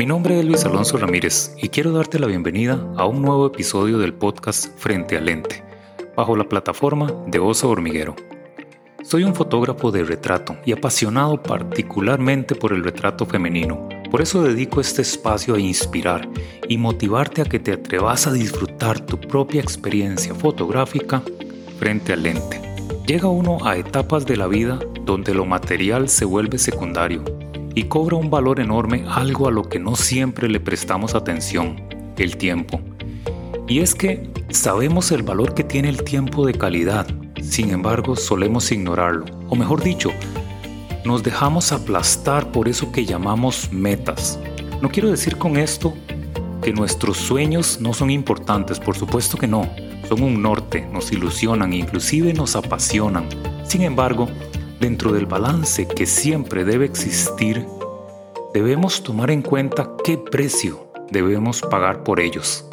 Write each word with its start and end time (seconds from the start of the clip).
Mi 0.00 0.06
nombre 0.06 0.38
es 0.38 0.46
Luis 0.46 0.64
Alonso 0.64 0.96
Ramírez 0.96 1.54
y 1.58 1.68
quiero 1.68 1.92
darte 1.92 2.18
la 2.18 2.26
bienvenida 2.26 2.82
a 2.96 3.04
un 3.04 3.20
nuevo 3.20 3.46
episodio 3.46 3.98
del 3.98 4.14
podcast 4.14 4.74
Frente 4.78 5.18
al 5.18 5.26
Lente, 5.26 5.62
bajo 6.16 6.36
la 6.36 6.48
plataforma 6.48 7.12
de 7.26 7.38
Oso 7.38 7.68
Hormiguero. 7.68 8.16
Soy 9.02 9.24
un 9.24 9.34
fotógrafo 9.34 9.90
de 9.90 10.02
retrato 10.02 10.56
y 10.64 10.72
apasionado 10.72 11.42
particularmente 11.42 12.54
por 12.54 12.72
el 12.72 12.82
retrato 12.82 13.26
femenino. 13.26 13.90
Por 14.10 14.22
eso 14.22 14.42
dedico 14.42 14.80
este 14.80 15.02
espacio 15.02 15.54
a 15.54 15.60
inspirar 15.60 16.26
y 16.66 16.78
motivarte 16.78 17.42
a 17.42 17.44
que 17.44 17.58
te 17.58 17.72
atrevas 17.72 18.26
a 18.26 18.32
disfrutar 18.32 19.00
tu 19.00 19.20
propia 19.20 19.60
experiencia 19.60 20.34
fotográfica 20.34 21.22
frente 21.78 22.14
al 22.14 22.22
lente. 22.22 22.58
Llega 23.06 23.28
uno 23.28 23.58
a 23.66 23.76
etapas 23.76 24.24
de 24.24 24.38
la 24.38 24.46
vida 24.46 24.78
donde 25.04 25.34
lo 25.34 25.44
material 25.44 26.08
se 26.08 26.24
vuelve 26.24 26.56
secundario 26.56 27.22
y 27.74 27.84
cobra 27.84 28.16
un 28.16 28.30
valor 28.30 28.60
enorme 28.60 29.04
algo 29.08 29.48
a 29.48 29.50
lo 29.50 29.68
que 29.68 29.78
no 29.78 29.96
siempre 29.96 30.48
le 30.48 30.60
prestamos 30.60 31.14
atención, 31.14 31.82
el 32.16 32.36
tiempo. 32.36 32.80
Y 33.68 33.80
es 33.80 33.94
que 33.94 34.30
sabemos 34.50 35.12
el 35.12 35.22
valor 35.22 35.54
que 35.54 35.64
tiene 35.64 35.88
el 35.88 36.02
tiempo 36.02 36.44
de 36.46 36.54
calidad, 36.54 37.06
sin 37.40 37.70
embargo 37.70 38.16
solemos 38.16 38.70
ignorarlo, 38.72 39.24
o 39.48 39.56
mejor 39.56 39.82
dicho, 39.82 40.10
nos 41.04 41.22
dejamos 41.22 41.72
aplastar 41.72 42.52
por 42.52 42.68
eso 42.68 42.92
que 42.92 43.06
llamamos 43.06 43.72
metas. 43.72 44.38
No 44.82 44.90
quiero 44.90 45.10
decir 45.10 45.36
con 45.36 45.56
esto 45.56 45.94
que 46.62 46.72
nuestros 46.72 47.16
sueños 47.16 47.80
no 47.80 47.94
son 47.94 48.10
importantes, 48.10 48.78
por 48.78 48.96
supuesto 48.96 49.38
que 49.38 49.46
no, 49.46 49.68
son 50.08 50.22
un 50.22 50.42
norte, 50.42 50.86
nos 50.92 51.12
ilusionan, 51.12 51.72
inclusive 51.72 52.34
nos 52.34 52.56
apasionan. 52.56 53.28
Sin 53.64 53.82
embargo, 53.82 54.28
dentro 54.80 55.12
del 55.12 55.26
balance 55.26 55.86
que 55.86 56.06
siempre 56.06 56.64
debe 56.64 56.86
existir, 56.86 57.66
debemos 58.54 59.02
tomar 59.02 59.30
en 59.30 59.42
cuenta 59.42 59.90
qué 60.02 60.16
precio 60.16 60.90
debemos 61.10 61.60
pagar 61.60 62.02
por 62.02 62.18
ellos. 62.18 62.66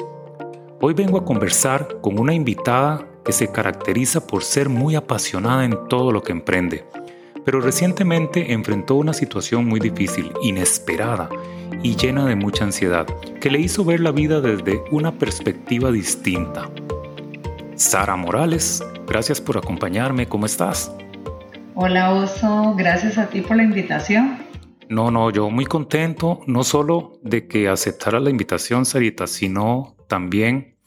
Hoy 0.80 0.94
vengo 0.94 1.18
a 1.18 1.26
conversar 1.26 2.00
con 2.02 2.18
una 2.18 2.34
invitada 2.34 3.06
que 3.26 3.34
se 3.34 3.52
caracteriza 3.52 4.26
por 4.26 4.44
ser 4.44 4.70
muy 4.70 4.96
apasionada 4.96 5.66
en 5.66 5.76
todo 5.90 6.14
lo 6.14 6.24
que 6.24 6.32
emprende, 6.32 6.86
pero 7.44 7.60
recientemente 7.60 8.54
enfrentó 8.54 8.96
una 8.96 9.14
situación 9.14 9.66
muy 9.66 9.82
difícil, 9.82 10.32
inesperada 10.42 11.30
y 11.84 11.98
llena 11.98 12.26
de 12.26 12.36
mucha 12.36 12.64
ansiedad, 12.64 13.06
que 13.42 13.52
le 13.52 13.60
hizo 13.60 13.84
ver 13.84 14.00
la 14.00 14.12
vida 14.12 14.40
desde 14.40 14.82
una 14.92 15.12
perspectiva 15.12 15.92
distinta. 15.92 16.70
Sara 17.76 18.16
Morales, 18.16 18.82
gracias 19.06 19.42
por 19.42 19.58
acompañarme, 19.58 20.28
¿cómo 20.28 20.46
estás? 20.46 20.92
Hola 21.80 22.12
Oso, 22.12 22.74
gracias 22.76 23.20
a 23.20 23.30
ti 23.30 23.42
por 23.42 23.56
la 23.56 23.62
invitación. 23.62 24.40
No, 24.90 25.12
no, 25.12 25.30
yo 25.30 25.52
muy 25.52 25.66
contento, 25.66 26.40
no 26.48 26.64
solo 26.64 27.20
de 27.22 27.48
que 27.48 27.70
aceptara 27.70 28.20
la 28.20 28.32
invitación, 28.32 28.84
Sarita, 28.84 29.28
sino 29.28 29.96
también 30.08 30.80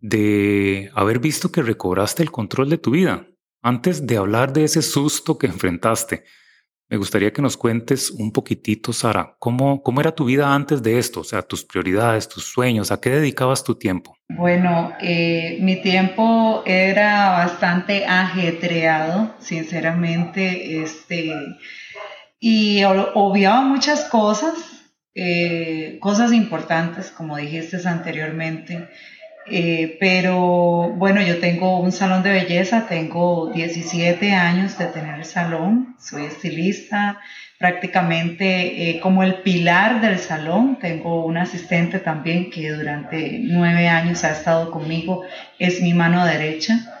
de 0.00 0.90
haber 0.96 1.20
visto 1.20 1.52
que 1.52 1.62
recobraste 1.62 2.24
el 2.24 2.32
control 2.32 2.68
de 2.68 2.78
tu 2.78 2.90
vida. 2.90 3.28
Antes 3.62 4.08
de 4.08 4.16
hablar 4.16 4.52
de 4.52 4.64
ese 4.64 4.82
susto 4.82 5.38
que 5.38 5.46
enfrentaste, 5.46 6.24
me 6.88 6.96
gustaría 6.98 7.32
que 7.32 7.42
nos 7.42 7.56
cuentes 7.56 8.10
un 8.10 8.30
poquitito, 8.30 8.92
Sara, 8.92 9.36
¿cómo, 9.38 9.82
cómo 9.82 10.00
era 10.00 10.14
tu 10.14 10.26
vida 10.26 10.54
antes 10.54 10.82
de 10.82 10.98
esto? 10.98 11.20
O 11.20 11.24
sea, 11.24 11.42
tus 11.42 11.64
prioridades, 11.64 12.28
tus 12.28 12.44
sueños, 12.44 12.92
¿a 12.92 13.00
qué 13.00 13.10
dedicabas 13.10 13.64
tu 13.64 13.74
tiempo? 13.74 14.16
Bueno, 14.28 14.92
eh, 15.00 15.58
mi 15.60 15.80
tiempo 15.80 16.62
era 16.66 17.30
bastante 17.30 18.04
ajetreado, 18.04 19.34
sinceramente, 19.38 20.82
este, 20.82 21.32
y 22.38 22.84
obviaba 22.84 23.62
muchas 23.62 24.04
cosas, 24.04 24.54
eh, 25.14 25.98
cosas 26.00 26.32
importantes, 26.32 27.10
como 27.10 27.36
dijiste 27.36 27.76
anteriormente. 27.88 28.88
Eh, 29.46 29.98
pero 30.00 30.90
bueno, 30.96 31.20
yo 31.20 31.38
tengo 31.38 31.78
un 31.78 31.92
salón 31.92 32.22
de 32.22 32.30
belleza, 32.30 32.86
tengo 32.88 33.50
17 33.52 34.32
años 34.32 34.78
de 34.78 34.86
tener 34.86 35.18
el 35.18 35.24
salón, 35.24 35.96
soy 36.00 36.24
estilista, 36.24 37.20
prácticamente 37.58 38.90
eh, 38.90 39.00
como 39.00 39.22
el 39.22 39.42
pilar 39.42 40.00
del 40.00 40.18
salón. 40.18 40.78
Tengo 40.80 41.26
un 41.26 41.36
asistente 41.36 41.98
también 41.98 42.50
que 42.50 42.70
durante 42.70 43.38
nueve 43.42 43.88
años 43.88 44.24
ha 44.24 44.32
estado 44.32 44.70
conmigo, 44.70 45.24
es 45.58 45.82
mi 45.82 45.92
mano 45.92 46.24
derecha. 46.24 47.00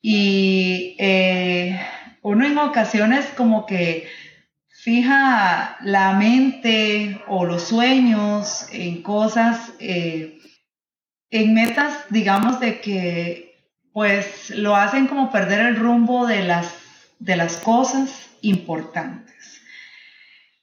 Y 0.00 0.96
eh, 0.98 1.80
uno 2.22 2.46
en 2.46 2.58
ocasiones 2.58 3.26
como 3.36 3.66
que 3.66 4.06
fija 4.68 5.76
la 5.82 6.12
mente 6.14 7.20
o 7.28 7.44
los 7.44 7.64
sueños 7.64 8.66
en 8.72 9.02
cosas 9.02 9.72
en 11.32 11.54
metas, 11.54 11.94
digamos, 12.10 12.60
de 12.60 12.80
que 12.80 13.56
pues 13.92 14.50
lo 14.50 14.76
hacen 14.76 15.06
como 15.06 15.32
perder 15.32 15.60
el 15.60 15.76
rumbo 15.76 16.26
de 16.26 16.42
las, 16.42 16.74
de 17.18 17.36
las 17.36 17.56
cosas 17.56 18.28
importantes. 18.42 19.62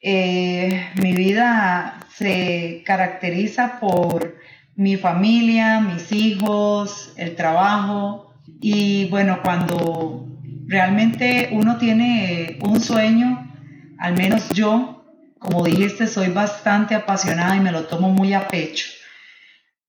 Eh, 0.02 0.90
mi 1.02 1.14
vida 1.14 2.00
se 2.14 2.84
caracteriza 2.86 3.80
por 3.80 4.38
mi 4.76 4.96
familia, 4.96 5.82
mis 5.82 6.12
hijos, 6.12 7.14
el 7.18 7.36
trabajo 7.36 8.34
y 8.62 9.10
bueno, 9.10 9.40
cuando 9.42 10.28
realmente 10.68 11.50
uno 11.52 11.78
tiene 11.78 12.60
un 12.62 12.80
sueño, 12.80 13.52
al 13.98 14.16
menos 14.16 14.50
yo, 14.50 15.04
como 15.40 15.64
dijiste, 15.64 16.06
soy 16.06 16.30
bastante 16.30 16.94
apasionada 16.94 17.56
y 17.56 17.60
me 17.60 17.72
lo 17.72 17.86
tomo 17.86 18.10
muy 18.10 18.34
a 18.34 18.48
pecho 18.48 18.99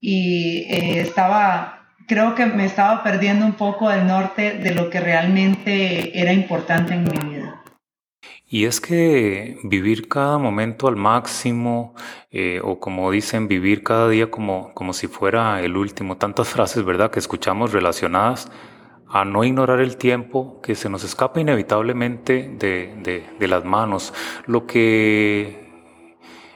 y 0.00 0.66
eh, 0.68 1.00
estaba, 1.00 1.86
creo 2.06 2.34
que 2.34 2.46
me 2.46 2.64
estaba 2.64 3.02
perdiendo 3.02 3.44
un 3.44 3.52
poco 3.52 3.88
del 3.88 4.06
norte 4.06 4.52
de 4.54 4.74
lo 4.74 4.90
que 4.90 5.00
realmente 5.00 6.18
era 6.18 6.32
importante 6.32 6.94
en 6.94 7.04
mi 7.04 7.30
vida. 7.30 7.62
Y 8.52 8.64
es 8.64 8.80
que 8.80 9.58
vivir 9.62 10.08
cada 10.08 10.36
momento 10.36 10.88
al 10.88 10.96
máximo, 10.96 11.94
eh, 12.32 12.60
o 12.64 12.80
como 12.80 13.08
dicen, 13.12 13.46
vivir 13.46 13.84
cada 13.84 14.08
día 14.08 14.28
como, 14.28 14.74
como 14.74 14.92
si 14.92 15.06
fuera 15.06 15.60
el 15.62 15.76
último, 15.76 16.16
tantas 16.16 16.48
frases, 16.54 16.84
¿verdad?, 16.84 17.10
que 17.10 17.20
escuchamos 17.20 17.72
relacionadas 17.72 18.50
a 19.08 19.24
no 19.24 19.44
ignorar 19.44 19.80
el 19.80 19.96
tiempo 19.96 20.60
que 20.62 20.74
se 20.74 20.88
nos 20.88 21.04
escapa 21.04 21.40
inevitablemente 21.40 22.48
de, 22.58 22.94
de, 23.02 23.24
de 23.38 23.48
las 23.48 23.64
manos. 23.64 24.14
Lo 24.46 24.66
que 24.66 25.59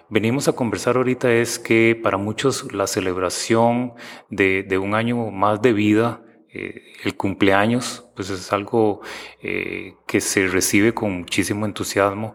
venimos 0.09 0.49
a 0.49 0.53
conversar 0.53 0.97
ahorita 0.97 1.33
es 1.33 1.59
que 1.59 1.99
para 2.01 2.17
muchos 2.17 2.73
la 2.73 2.87
celebración 2.87 3.95
de, 4.31 4.79
un 4.79 4.95
año 4.95 5.31
más 5.31 5.63
de 5.63 5.73
vida, 5.73 6.23
eh, 6.53 6.83
el 7.05 7.17
cumpleaños, 7.17 8.07
pues 8.15 8.31
es 8.31 8.53
algo 8.53 9.01
eh, 9.43 9.95
que 10.07 10.21
se 10.21 10.47
recibe 10.47 10.95
con 10.95 11.19
muchísimo 11.19 11.67
entusiasmo. 11.67 12.35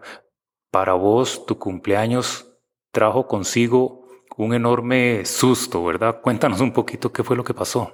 Para 0.70 0.92
vos, 0.92 1.46
tu 1.46 1.58
cumpleaños 1.58 2.52
trajo 2.92 3.26
consigo 3.26 4.00
un 4.36 4.54
enorme 4.54 5.24
susto, 5.24 5.84
¿verdad? 5.84 6.20
Cuéntanos 6.22 6.60
un 6.60 6.72
poquito 6.72 7.12
qué 7.12 7.22
fue 7.22 7.36
lo 7.36 7.44
que 7.44 7.54
pasó. 7.54 7.92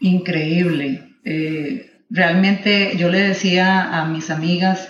Increíble. 0.00 1.16
Eh, 1.24 1.90
realmente 2.10 2.96
yo 2.96 3.08
le 3.08 3.20
decía 3.20 3.98
a 3.98 4.06
mis 4.06 4.30
amigas, 4.30 4.88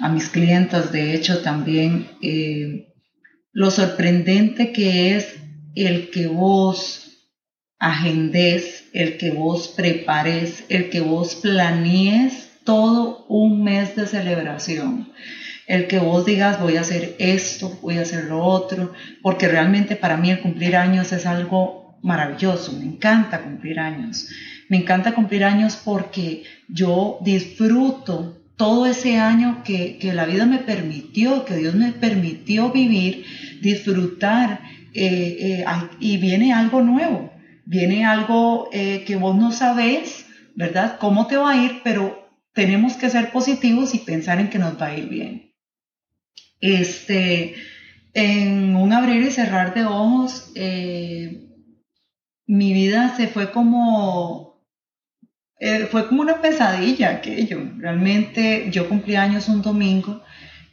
a 0.00 0.08
mis 0.08 0.28
clientes, 0.28 0.92
de 0.92 1.14
hecho 1.14 1.42
también, 1.42 2.08
lo 3.54 3.70
sorprendente 3.70 4.72
que 4.72 5.16
es 5.16 5.36
el 5.76 6.10
que 6.10 6.26
vos 6.26 7.28
agendes, 7.78 8.88
el 8.92 9.16
que 9.16 9.30
vos 9.30 9.68
prepares, 9.68 10.64
el 10.68 10.90
que 10.90 11.00
vos 11.00 11.36
planees 11.36 12.50
todo 12.64 13.24
un 13.28 13.62
mes 13.62 13.94
de 13.94 14.06
celebración. 14.08 15.12
El 15.66 15.86
que 15.86 15.98
vos 15.98 16.26
digas 16.26 16.60
voy 16.60 16.76
a 16.76 16.80
hacer 16.80 17.14
esto, 17.18 17.78
voy 17.80 17.98
a 17.98 18.02
hacer 18.02 18.24
lo 18.24 18.44
otro, 18.44 18.92
porque 19.22 19.46
realmente 19.46 19.94
para 19.94 20.16
mí 20.16 20.30
el 20.30 20.40
cumplir 20.40 20.76
años 20.76 21.12
es 21.12 21.24
algo 21.24 21.98
maravilloso, 22.02 22.72
me 22.72 22.84
encanta 22.84 23.42
cumplir 23.42 23.78
años. 23.78 24.28
Me 24.68 24.78
encanta 24.78 25.14
cumplir 25.14 25.44
años 25.44 25.80
porque 25.82 26.42
yo 26.68 27.18
disfruto 27.22 28.43
todo 28.56 28.86
ese 28.86 29.18
año 29.18 29.62
que, 29.64 29.98
que 29.98 30.12
la 30.12 30.26
vida 30.26 30.46
me 30.46 30.58
permitió, 30.58 31.44
que 31.44 31.56
Dios 31.56 31.74
me 31.74 31.92
permitió 31.92 32.70
vivir 32.70 33.24
disfrutar 33.64 34.60
eh, 34.92 35.36
eh, 35.40 35.64
y 35.98 36.18
viene 36.18 36.52
algo 36.52 36.80
nuevo, 36.82 37.32
viene 37.64 38.04
algo 38.04 38.68
eh, 38.72 39.02
que 39.04 39.16
vos 39.16 39.34
no 39.34 39.50
sabés, 39.50 40.26
¿verdad? 40.54 40.98
¿Cómo 41.00 41.26
te 41.26 41.36
va 41.36 41.52
a 41.52 41.64
ir? 41.64 41.80
Pero 41.82 42.28
tenemos 42.52 42.94
que 42.94 43.10
ser 43.10 43.32
positivos 43.32 43.94
y 43.94 43.98
pensar 43.98 44.38
en 44.38 44.50
que 44.50 44.60
nos 44.60 44.80
va 44.80 44.86
a 44.86 44.96
ir 44.96 45.08
bien. 45.08 45.52
Este, 46.60 47.56
en 48.12 48.76
un 48.76 48.92
abrir 48.92 49.22
y 49.22 49.32
cerrar 49.32 49.74
de 49.74 49.84
ojos, 49.84 50.52
mi 52.46 52.72
vida 52.72 53.16
se 53.16 53.26
fue 53.26 53.50
como, 53.50 54.53
fue 55.90 56.08
como 56.08 56.22
una 56.22 56.40
pesadilla 56.40 57.10
aquello. 57.10 57.60
Realmente 57.78 58.68
yo 58.70 58.88
cumplí 58.88 59.16
años 59.16 59.48
un 59.48 59.62
domingo 59.62 60.22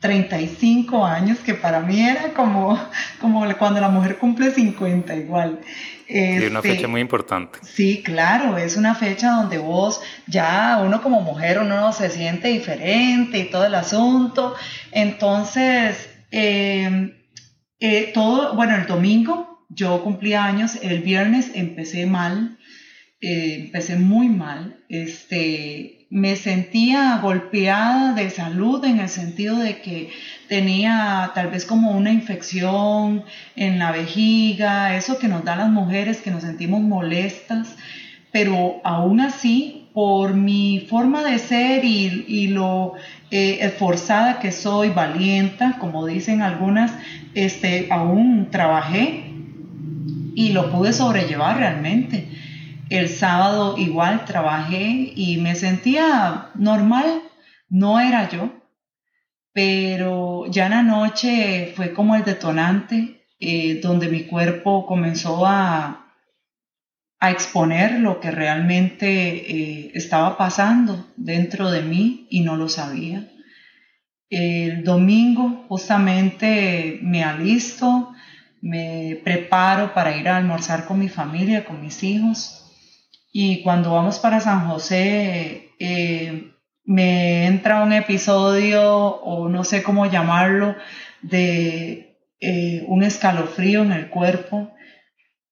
35 0.02 1.06
años, 1.06 1.40
que 1.40 1.54
para 1.54 1.80
mí 1.80 2.02
era 2.02 2.34
como, 2.34 2.78
como 3.22 3.46
cuando 3.58 3.80
la 3.80 3.90
mujer 3.90 4.18
cumple 4.18 4.52
50 4.52 5.16
igual. 5.16 5.60
Es 6.08 6.50
una 6.50 6.62
fecha 6.62 6.74
este, 6.74 6.88
muy 6.88 7.02
importante. 7.02 7.60
Sí, 7.62 8.02
claro, 8.04 8.58
es 8.58 8.76
una 8.76 8.96
fecha 8.96 9.30
donde 9.30 9.60
vos 9.60 10.02
ya, 10.28 10.82
uno 10.84 11.02
como 11.04 11.22
mujer, 11.22 11.60
uno 11.60 11.94
se 11.94 12.10
siente 12.10 12.48
diferente 12.50 13.38
y 13.38 13.50
todo 13.50 13.66
el 13.66 13.76
asunto. 13.76 14.56
Entonces, 14.92 16.10
em, 16.32 17.14
eh, 17.80 18.12
todo, 18.14 18.56
bueno, 18.56 18.76
el 18.76 18.88
domingo 18.88 19.66
yo 19.70 20.04
cumplí 20.04 20.34
años, 20.34 20.80
el 20.82 21.02
viernes 21.02 21.52
empecé 21.54 22.08
mal, 22.08 22.58
eh, 23.22 23.66
empecé 23.66 23.98
muy 23.98 24.30
mal. 24.30 24.78
Este, 24.90 26.08
me 26.10 26.36
sentía 26.36 27.20
golpeada 27.22 28.14
de 28.14 28.30
salud 28.30 28.84
en 28.84 29.00
el 29.00 29.10
sentido 29.10 29.58
de 29.58 29.80
que 29.80 30.10
tenía 30.50 31.32
tal 31.36 31.50
vez 31.50 31.66
como 31.66 31.92
una 31.92 32.12
infección 32.12 33.24
en 33.56 33.80
la 33.80 33.92
vejiga, 33.92 34.96
eso 34.98 35.20
que 35.20 35.28
nos 35.28 35.46
da 35.46 35.56
las 35.56 35.70
mujeres 35.70 36.20
que 36.22 36.32
nos 36.32 36.42
sentimos 36.42 36.82
molestas, 36.82 37.78
pero 38.32 38.82
aún 38.84 39.22
así, 39.22 39.90
por 39.94 40.34
mi 40.34 40.88
forma 40.90 41.24
de 41.24 41.38
ser 41.38 41.86
y, 41.86 42.48
lo 42.48 42.94
eh, 43.30 43.60
esforzada 43.62 44.40
que 44.40 44.52
soy, 44.52 44.90
valienta, 44.90 45.78
como 45.80 46.06
dicen 46.06 46.42
algunas, 46.42 46.92
este, 47.36 47.88
aún 47.92 48.48
trabajé 48.52 49.32
y 50.36 50.50
lo 50.54 50.72
pude 50.72 50.92
sobrellevar 50.92 51.58
realmente. 51.58 52.28
El 52.92 53.08
sábado 53.08 53.78
igual 53.78 54.26
trabajé 54.26 55.14
y 55.16 55.38
me 55.38 55.56
sentía 55.56 56.50
normal, 56.56 57.22
no 57.70 58.02
era 58.02 58.30
yo, 58.30 58.52
pero 59.54 60.46
ya 60.48 60.66
en 60.66 60.72
la 60.72 60.84
noche 60.84 61.72
fue 61.74 61.94
como 61.94 62.18
el 62.18 62.26
detonante 62.26 63.24
eh, 63.40 63.80
donde 63.82 64.10
mi 64.10 64.24
cuerpo 64.24 64.86
comenzó 64.86 65.46
a, 65.46 66.12
a 67.22 67.32
exponer 67.32 67.98
lo 68.02 68.20
que 68.20 68.30
realmente 68.30 69.08
eh, 69.08 69.92
estaba 69.94 70.38
pasando 70.38 71.08
dentro 71.16 71.72
de 71.72 71.84
mí 71.84 72.28
y 72.30 72.42
no 72.42 72.58
lo 72.58 72.68
sabía. 72.68 73.26
El 74.30 74.84
domingo 74.84 75.64
justamente 75.70 77.00
me 77.02 77.24
alisto, 77.24 78.14
me 78.60 79.18
preparo 79.24 79.94
para 79.94 80.18
ir 80.18 80.28
a 80.28 80.36
almorzar 80.36 80.86
con 80.86 81.00
mi 81.00 81.08
familia, 81.08 81.64
con 81.64 81.82
mis 81.82 82.04
hijos 82.04 82.61
y 83.32 83.64
cuando 83.64 83.94
vamos 83.94 84.20
para 84.20 84.42
San 84.42 84.68
José, 84.68 85.70
eh, 85.80 86.52
me 86.84 87.46
entra 87.48 87.84
un 87.84 87.94
episodio, 87.94 88.84
o 88.84 89.48
no 89.48 89.64
sé 89.64 89.84
cómo 89.84 90.06
llamarlo, 90.06 90.76
de 91.22 92.18
eh, 92.42 92.84
un 92.88 93.04
escalofrío 93.04 93.84
en 93.84 93.94
el 93.94 94.10
cuerpo. 94.10 94.72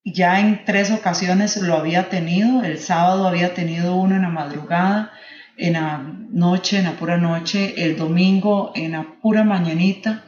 Ya 0.03 0.39
en 0.39 0.65
tres 0.65 0.91
ocasiones 0.91 1.55
lo 1.57 1.75
había 1.75 2.09
tenido. 2.09 2.63
El 2.63 2.79
sábado 2.79 3.27
había 3.27 3.53
tenido 3.53 3.95
uno 3.95 4.15
en 4.15 4.23
la 4.23 4.29
madrugada, 4.29 5.13
en 5.55 5.73
la 5.73 5.99
noche, 6.31 6.79
en 6.79 6.85
la 6.85 6.93
pura 6.93 7.17
noche. 7.17 7.75
El 7.77 7.95
domingo 7.95 8.73
en 8.75 8.93
la 8.93 9.05
pura 9.21 9.43
mañanita. 9.43 10.25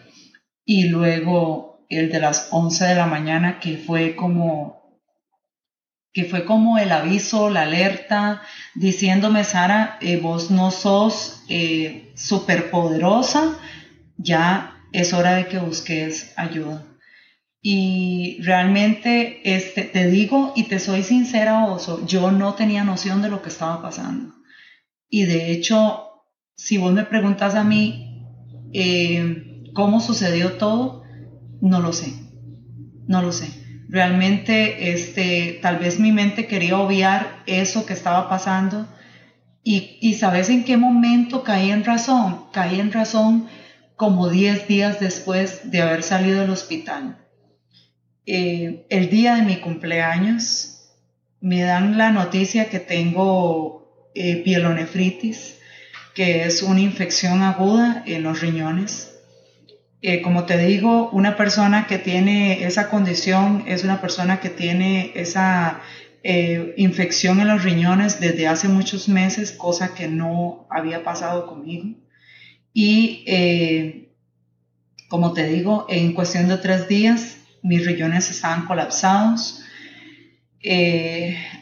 Y 0.64 0.88
luego 0.88 1.86
el 1.90 2.12
de 2.12 2.20
las 2.20 2.48
11 2.52 2.86
de 2.86 2.96
la 2.96 3.08
mañana, 3.08 3.60
que 3.60 3.78
fue 3.78 4.16
como 4.16 4.81
que 6.14 6.26
fue 6.26 6.44
como 6.44 6.78
el 6.78 6.92
aviso, 6.92 7.50
la 7.50 7.62
alerta, 7.62 8.42
diciéndome, 8.76 9.44
Sara, 9.44 9.98
eh, 10.02 10.18
vos 10.18 10.52
no 10.52 10.72
sos 10.72 11.44
eh, 11.48 12.12
superpoderosa, 12.16 13.58
ya 14.18 14.76
es 14.92 15.14
hora 15.14 15.36
de 15.36 15.48
que 15.48 15.60
busques 15.60 16.34
ayuda. 16.36 16.84
Y 17.62 18.38
realmente 18.42 19.40
este, 19.56 19.84
te 19.84 20.08
digo 20.08 20.52
y 20.56 20.64
te 20.64 20.80
soy 20.80 21.04
sincera, 21.04 21.66
Oso, 21.66 22.06
yo 22.06 22.32
no 22.32 22.56
tenía 22.56 22.84
noción 22.84 23.22
de 23.22 23.30
lo 23.30 23.42
que 23.42 23.50
estaba 23.50 23.82
pasando. 23.82 24.34
Y 25.10 25.24
de 25.24 25.52
hecho, 25.52 26.24
si 26.56 26.78
vos 26.78 26.92
me 26.92 27.06
preguntas 27.06 27.56
a 27.56 27.64
mí 27.64 28.26
eh, 28.74 29.64
cómo 29.74 30.02
sucedió 30.02 30.54
todo, 30.54 31.04
no 31.62 31.80
lo 31.80 31.94
sé, 31.94 32.14
no 33.08 33.22
lo 33.22 33.32
sé 33.32 33.61
Realmente, 33.92 34.94
este, 34.94 35.60
tal 35.62 35.78
vez 35.78 36.00
mi 36.00 36.14
mente 36.14 36.48
quería 36.48 36.80
obviar 36.80 37.44
eso 37.46 37.86
que 37.86 37.92
estaba 37.92 38.30
pasando. 38.30 38.88
Y, 39.66 39.98
y 40.00 40.14
¿sabes 40.14 40.48
en 40.48 40.64
qué 40.64 40.78
momento 40.78 41.44
caí 41.44 41.72
en 41.72 41.84
razón? 41.84 42.46
Caí 42.54 42.80
en 42.80 42.94
razón 42.94 43.50
como 43.98 44.30
10 44.30 44.66
días 44.70 45.02
después 45.02 45.70
de 45.72 45.82
haber 45.82 46.04
salido 46.04 46.40
del 46.40 46.52
hospital. 46.52 47.18
Eh, 48.26 48.86
el 48.90 49.10
día 49.10 49.36
de 49.36 49.42
mi 49.42 49.58
cumpleaños 49.58 50.94
me 51.42 51.62
dan 51.62 51.98
la 51.98 52.12
noticia 52.12 52.70
que 52.70 52.80
tengo 52.80 54.10
eh, 54.16 54.38
pielonefritis, 54.38 55.60
que 56.16 56.46
es 56.46 56.64
una 56.64 56.80
infección 56.80 57.44
aguda 57.44 58.04
en 58.06 58.24
los 58.24 58.40
riñones. 58.40 59.11
Eh, 60.04 60.22
como 60.24 60.46
te 60.46 60.58
digo, 60.58 61.12
una 61.12 61.38
persona 61.38 61.86
que 61.86 62.00
tiene 62.00 62.64
esa 62.64 62.90
condición 62.90 63.66
es 63.68 63.84
una 63.84 64.02
persona 64.02 64.40
que 64.40 64.50
tiene 64.50 65.12
esa 65.14 65.82
eh, 66.24 66.74
infección 66.78 67.40
en 67.40 67.48
los 67.48 67.64
riñones 67.64 68.20
desde 68.20 68.48
hace 68.48 68.68
muchos 68.68 69.08
meses, 69.08 69.52
cosa 69.52 69.94
que 69.94 70.08
no 70.08 70.66
había 70.72 71.04
pasado 71.04 71.46
conmigo. 71.46 71.90
Y 72.74 73.24
eh, 73.28 74.10
como 75.08 75.34
te 75.34 75.48
digo, 75.48 75.86
en 75.88 76.14
cuestión 76.14 76.48
de 76.48 76.58
tres 76.58 76.88
días 76.88 77.38
mis 77.62 77.86
riñones 77.86 78.32
estaban 78.32 78.66
colapsados. 78.66 79.64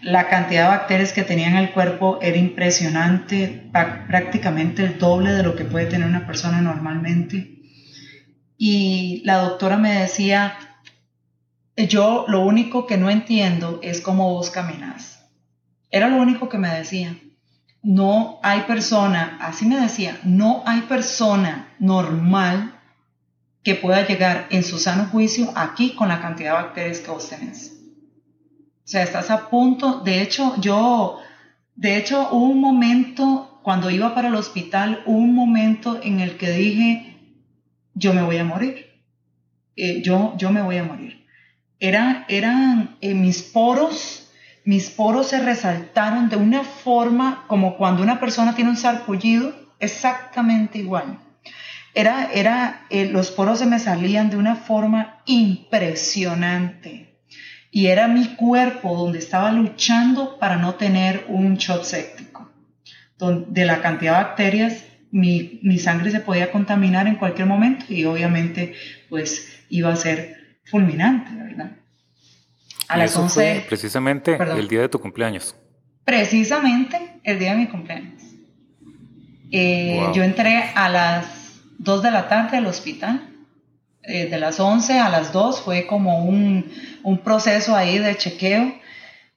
la 0.01 0.27
cantidad 0.29 0.63
de 0.63 0.77
bacterias 0.77 1.13
que 1.13 1.23
tenía 1.23 1.47
en 1.47 1.57
el 1.57 1.71
cuerpo 1.71 2.19
era 2.21 2.37
impresionante, 2.37 3.69
prácticamente 4.07 4.83
el 4.85 4.97
doble 4.97 5.31
de 5.31 5.43
lo 5.43 5.55
que 5.55 5.65
puede 5.65 5.87
tener 5.87 6.07
una 6.07 6.25
persona 6.25 6.61
normalmente 6.61 7.58
y 8.61 9.21
la 9.23 9.37
doctora 9.37 9.77
me 9.77 10.01
decía, 10.01 10.53
yo 11.77 12.25
lo 12.27 12.41
único 12.41 12.85
que 12.85 12.97
no 12.97 13.09
entiendo 13.09 13.79
es 13.81 14.01
cómo 14.01 14.33
vos 14.33 14.49
caminas. 14.49 15.25
Era 15.89 16.09
lo 16.09 16.17
único 16.17 16.49
que 16.49 16.57
me 16.57 16.67
decía. 16.67 17.17
No 17.81 18.37
hay 18.43 18.63
persona, 18.63 19.37
así 19.39 19.65
me 19.65 19.79
decía, 19.79 20.19
no 20.25 20.61
hay 20.65 20.81
persona 20.81 21.73
normal 21.79 22.77
que 23.63 23.75
pueda 23.75 24.05
llegar 24.05 24.47
en 24.49 24.65
su 24.65 24.77
sano 24.77 25.05
juicio 25.05 25.53
aquí 25.55 25.95
con 25.95 26.09
la 26.09 26.21
cantidad 26.21 26.57
de 26.57 26.63
bacterias 26.63 26.99
que 26.99 27.11
vos 27.11 27.29
tenés. 27.29 27.77
O 28.83 28.87
sea, 28.91 29.03
estás 29.03 29.31
a 29.31 29.49
punto, 29.49 30.01
de 30.01 30.21
hecho, 30.21 30.59
yo, 30.59 31.19
de 31.75 31.95
hecho, 31.95 32.27
hubo 32.33 32.47
un 32.47 32.59
momento, 32.59 33.61
cuando 33.63 33.89
iba 33.89 34.13
para 34.13 34.27
el 34.27 34.35
hospital, 34.35 35.01
hubo 35.05 35.17
un 35.17 35.33
momento 35.33 36.01
en 36.03 36.19
el 36.19 36.35
que 36.35 36.51
dije, 36.51 37.08
yo 37.99 38.13
me 38.13 38.23
voy 38.23 38.37
a 38.37 38.43
morir. 38.43 38.87
Eh, 39.75 40.01
yo, 40.01 40.33
yo 40.37 40.51
me 40.51 40.61
voy 40.61 40.77
a 40.77 40.83
morir. 40.83 41.25
Era, 41.79 42.25
eran 42.27 42.97
eh, 43.01 43.13
mis 43.13 43.41
poros, 43.43 44.29
mis 44.65 44.89
poros 44.89 45.27
se 45.27 45.39
resaltaron 45.39 46.29
de 46.29 46.37
una 46.37 46.63
forma 46.63 47.45
como 47.47 47.77
cuando 47.77 48.01
una 48.01 48.19
persona 48.19 48.55
tiene 48.55 48.71
un 48.71 48.77
sarpullido, 48.77 49.53
exactamente 49.79 50.79
igual. 50.79 51.19
Era, 51.93 52.29
era, 52.33 52.85
eh, 52.89 53.05
los 53.05 53.31
poros 53.31 53.59
se 53.59 53.65
me 53.65 53.79
salían 53.79 54.29
de 54.29 54.37
una 54.37 54.55
forma 54.55 55.21
impresionante. 55.25 57.17
Y 57.71 57.87
era 57.87 58.07
mi 58.07 58.35
cuerpo 58.35 58.95
donde 58.95 59.19
estaba 59.19 59.51
luchando 59.51 60.39
para 60.39 60.57
no 60.57 60.75
tener 60.75 61.25
un 61.27 61.55
shock 61.55 61.83
séptico. 61.83 62.49
de 63.19 63.65
la 63.65 63.81
cantidad 63.81 64.17
de 64.17 64.23
bacterias 64.23 64.88
mi, 65.11 65.59
mi, 65.63 65.77
sangre 65.79 66.11
se 66.11 66.19
podía 66.19 66.51
contaminar 66.51 67.07
en 67.07 67.15
cualquier 67.15 67.47
momento 67.47 67.85
y 67.89 68.05
obviamente 68.05 68.75
pues 69.09 69.63
iba 69.69 69.91
a 69.91 69.95
ser 69.95 70.57
fulminante, 70.65 71.31
¿verdad? 71.35 71.71
A 72.87 72.97
las 72.97 73.11
eso 73.11 73.21
11, 73.21 73.33
fue 73.33 73.65
precisamente 73.67 74.37
el 74.57 74.67
día 74.67 74.81
de 74.81 74.89
tu 74.89 74.99
cumpleaños. 74.99 75.55
Precisamente 76.05 77.19
el 77.23 77.39
día 77.39 77.51
de 77.51 77.57
mi 77.57 77.67
cumpleaños. 77.67 78.23
Eh, 79.51 80.01
yo 80.13 80.23
entré 80.23 80.63
a 80.75 80.89
las 80.89 81.25
2 81.79 82.03
de 82.03 82.11
la 82.11 82.27
tarde 82.27 82.57
al 82.57 82.67
hospital. 82.67 83.29
Eh, 84.03 84.27
de 84.27 84.39
las 84.39 84.59
11 84.59 84.99
a 84.99 85.09
las 85.09 85.33
2 85.33 85.61
fue 85.61 85.85
como 85.85 86.25
un, 86.25 86.71
un 87.03 87.17
proceso 87.19 87.75
ahí 87.75 87.99
de 87.99 88.15
chequeo, 88.15 88.73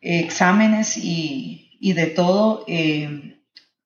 exámenes 0.00 0.96
y, 0.96 1.76
y, 1.78 1.92
de 1.92 2.06
todo. 2.06 2.64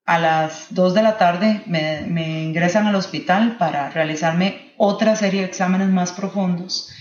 A 0.07 0.21
las 0.21 0.69
2 0.71 0.95
de 0.95 1.03
la 1.03 1.19
tarde 1.19 1.63
me, 1.67 2.45
ingresan 2.45 2.87
al 2.87 2.95
hospital 2.95 3.57
para 3.59 3.91
realizarme 3.91 4.73
otra 4.77 5.17
serie 5.17 5.41
de 5.41 5.49
exámenes 5.49 5.89
más 5.89 6.13
profundos. 6.13 6.93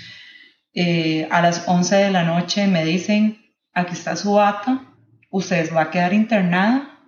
Eh, 0.74 1.28
a 1.30 1.42
las 1.44 1.68
11 1.68 1.96
de 1.96 2.12
la 2.12 2.24
noche 2.24 2.66
me 2.66 2.84
dicen, 2.84 3.54
aquí 3.74 3.94
está 3.94 4.16
su 4.16 4.40
acta, 4.40 4.92
usted 5.30 5.72
va 5.72 5.84
a 5.84 5.92
quedar 5.92 6.14
internada 6.14 7.00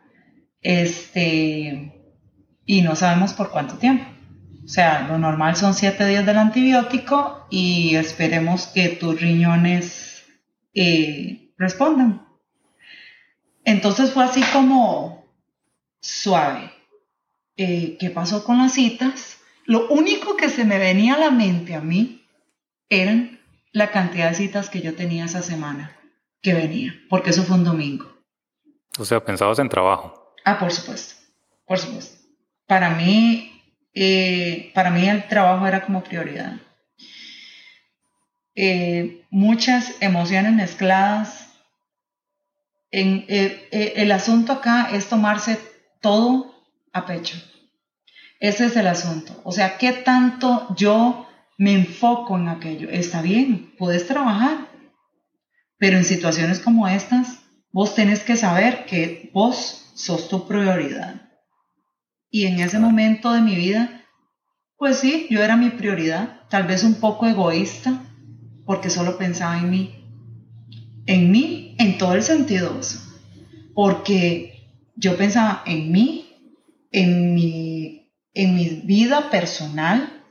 este, 0.62 1.94
y 2.64 2.82
no 2.82 2.96
sabemos 2.96 3.34
por 3.34 3.50
cuánto 3.50 3.80
tiempo. 3.80 4.06
O 4.64 4.68
sea, 4.68 5.08
lo 5.08 5.18
normal 5.18 5.56
son 5.56 5.74
siete 5.74 6.06
días 6.06 6.28
del 6.28 6.38
antibiótico 6.38 7.48
y 7.50 7.96
esperemos 7.96 8.68
que 8.68 8.90
tus 8.90 9.20
riñones 9.20 10.26
eh, 10.76 11.54
respondan. 11.58 12.28
Entonces 13.64 14.12
fue 14.12 14.26
así 14.26 14.44
como 14.54 15.27
suave. 16.00 16.72
Eh, 17.56 17.98
¿Qué 18.00 18.10
pasó 18.10 18.44
con 18.44 18.60
las 18.60 18.74
citas? 18.74 19.40
Lo 19.66 19.90
único 19.90 20.38
que 20.38 20.50
se 20.50 20.64
me 20.64 20.80
venía 20.80 21.16
a 21.16 21.20
la 21.20 21.32
mente 21.32 21.76
a 21.76 21.82
mí 21.82 22.26
eran 22.90 23.40
la 23.72 23.92
cantidad 23.92 24.30
de 24.30 24.36
citas 24.36 24.70
que 24.70 24.82
yo 24.82 24.96
tenía 24.96 25.26
esa 25.26 25.42
semana 25.42 25.98
que 26.42 26.54
venía, 26.54 26.94
porque 27.10 27.32
eso 27.32 27.44
fue 27.44 27.58
un 27.58 27.64
domingo. 27.64 28.06
O 28.98 29.06
sea, 29.06 29.24
pensabas 29.24 29.60
en 29.60 29.70
trabajo. 29.70 30.34
Ah, 30.46 30.58
por 30.58 30.72
supuesto, 30.72 31.16
por 31.66 31.78
supuesto. 31.78 32.18
Para 32.66 32.92
mí, 32.92 33.62
eh, 33.94 34.72
para 34.74 34.90
mí 34.92 35.08
el 35.08 35.28
trabajo 35.28 35.68
era 35.68 35.86
como 35.86 36.04
prioridad. 36.04 36.58
Eh, 38.56 39.26
muchas 39.30 39.96
emociones 40.02 40.54
mezcladas. 40.54 41.50
En, 42.90 43.26
eh, 43.28 43.94
el 43.98 44.12
asunto 44.12 44.54
acá 44.54 44.90
es 44.94 45.10
tomarse 45.10 45.60
todo 46.02 46.56
a 46.94 47.06
pecho. 47.06 47.38
Ese 48.40 48.66
es 48.66 48.76
el 48.76 48.88
asunto. 48.88 49.34
O 49.44 49.52
sea, 49.52 49.78
¿qué 49.78 49.94
tanto 49.94 50.76
yo 50.76 51.28
me 51.58 51.74
enfoco 51.74 52.38
en 52.38 52.50
aquello? 52.50 52.90
Está 52.90 53.22
bien, 53.22 53.74
puedes 53.78 54.08
trabajar, 54.08 54.70
pero 55.78 55.98
en 55.98 56.06
situaciones 56.06 56.60
como 56.60 56.88
estas, 56.88 57.40
vos 57.72 57.96
tenés 57.96 58.22
que 58.22 58.38
saber 58.38 58.86
que 58.86 59.32
vos 59.34 59.92
sos 59.96 60.30
tu 60.30 60.48
prioridad. 60.48 61.22
Y 62.30 62.46
en 62.46 62.60
ese 62.60 62.80
momento 62.80 63.32
de 63.32 63.42
mi 63.42 63.56
vida, 63.56 64.04
pues 64.78 65.00
sí, 65.00 65.28
yo 65.30 65.44
era 65.44 65.58
mi 65.58 65.72
prioridad, 65.72 66.42
tal 66.50 66.68
vez 66.68 66.84
un 66.84 66.96
poco 66.96 67.26
egoísta, 67.26 68.04
porque 68.66 68.90
solo 68.90 69.18
pensaba 69.18 69.58
en 69.58 69.70
mí. 69.70 70.04
En 71.08 71.32
mí, 71.32 71.76
en 71.80 71.98
todo 71.98 72.14
el 72.14 72.22
sentido, 72.22 72.80
porque 73.74 74.57
yo 74.98 75.16
pensaba 75.16 75.64
en 75.66 75.92
mí, 75.92 76.36
en 76.92 77.34
mi, 77.34 78.12
en 78.34 78.56
mi 78.56 78.82
vida 78.84 79.30
personal, 79.30 80.24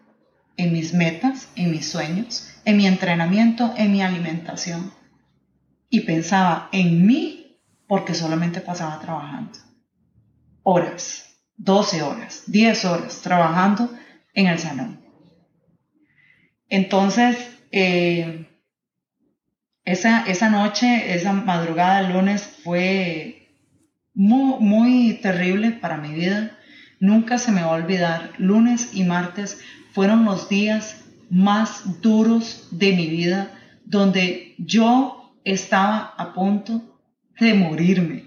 en 0.56 0.72
mis 0.72 0.92
metas, 0.92 1.48
en 1.54 1.70
mis 1.70 1.88
sueños, 1.88 2.52
en 2.64 2.76
mi 2.76 2.86
entrenamiento, 2.86 3.72
en 3.76 3.92
mi 3.92 4.02
alimentación 4.02 4.92
y 5.88 6.00
pensaba 6.00 6.68
en 6.72 7.06
mí 7.06 7.60
porque 7.86 8.14
solamente 8.14 8.60
pasaba 8.60 9.00
trabajando. 9.00 9.58
Horas, 10.62 11.38
12 11.56 12.02
horas, 12.02 12.42
10 12.46 12.84
horas 12.86 13.20
trabajando 13.22 13.88
en 14.34 14.48
el 14.48 14.58
salón. 14.58 15.00
Entonces, 16.68 17.36
eh, 17.70 18.48
esa, 19.84 20.24
esa 20.26 20.50
noche, 20.50 21.14
esa 21.14 21.32
madrugada 21.32 22.02
lunes 22.10 22.42
fue 22.42 23.35
muy, 24.16 25.18
terrible 25.20 25.72
para 25.72 25.98
mi 25.98 26.14
vida. 26.14 26.58
Nunca 26.98 27.38
se 27.38 27.52
me 27.52 27.60
va 27.60 27.68
a 27.68 27.82
olvidar. 27.82 28.32
Lunes 28.38 28.90
y 28.94 29.04
martes 29.04 29.60
fueron 29.92 30.24
los 30.24 30.48
días 30.48 31.04
más 31.30 32.00
duros 32.00 32.68
de 32.70 32.92
mi 32.92 33.06
vida 33.08 33.50
donde 33.84 34.54
yo 34.58 35.34
estaba 35.44 36.14
a 36.16 36.32
punto 36.32 36.98
de 37.38 37.54
morirme. 37.54 38.24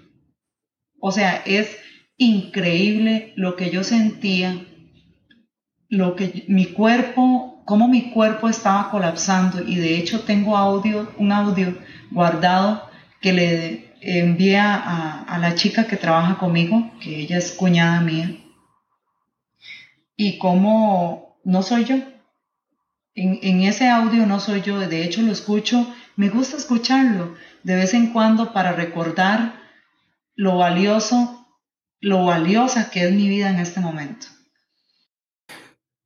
O 1.00 1.10
sea, 1.10 1.42
es 1.44 1.76
increíble 2.16 3.32
lo 3.36 3.56
que 3.56 3.70
yo 3.70 3.82
sentía, 3.82 4.64
lo 5.88 6.14
que 6.14 6.44
mi 6.48 6.66
cuerpo, 6.66 7.62
cómo 7.66 7.88
mi 7.88 8.10
cuerpo 8.10 8.48
estaba 8.48 8.90
colapsando 8.90 9.62
y 9.66 9.76
de 9.76 9.96
hecho 9.96 10.20
tengo 10.20 10.56
audio, 10.56 11.12
un 11.18 11.32
audio 11.32 11.76
guardado 12.10 12.88
que 13.20 13.32
le 13.32 13.89
envía 14.00 14.74
a, 14.74 15.22
a 15.22 15.38
la 15.38 15.54
chica 15.54 15.86
que 15.86 15.96
trabaja 15.96 16.38
conmigo, 16.38 16.90
que 17.00 17.20
ella 17.20 17.38
es 17.38 17.52
cuñada 17.52 18.00
mía, 18.00 18.36
y 20.16 20.38
cómo 20.38 21.40
no 21.44 21.62
soy 21.62 21.84
yo. 21.84 21.96
En, 23.14 23.38
en, 23.42 23.62
ese 23.62 23.88
audio 23.88 24.26
no 24.26 24.40
soy 24.40 24.62
yo, 24.62 24.78
de 24.78 25.04
hecho 25.04 25.20
lo 25.22 25.32
escucho 25.32 25.86
me 26.20 26.28
gusta 26.28 26.58
escucharlo 26.58 27.34
de 27.62 27.76
vez 27.76 27.94
en 27.94 28.12
cuando 28.12 28.52
para 28.52 28.72
recordar 28.72 29.54
lo 30.34 30.58
valioso, 30.58 31.46
lo 31.98 32.26
valiosa 32.26 32.90
que 32.90 33.06
es 33.06 33.12
mi 33.12 33.26
vida 33.26 33.48
en 33.48 33.58
este 33.58 33.80
momento. 33.80 34.26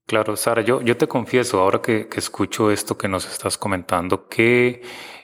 Claro, 0.06 0.36
Sara, 0.36 0.62
yo, 0.62 0.82
yo 0.82 0.96
te 0.96 1.08
confieso, 1.08 1.60
ahora 1.60 1.82
que, 1.82 2.08
escucho 2.14 2.70
esto 2.70 2.96
que 2.96 3.08
nos 3.08 3.26
estás 3.26 3.58
comentando, 3.58 4.28
que 4.28 4.82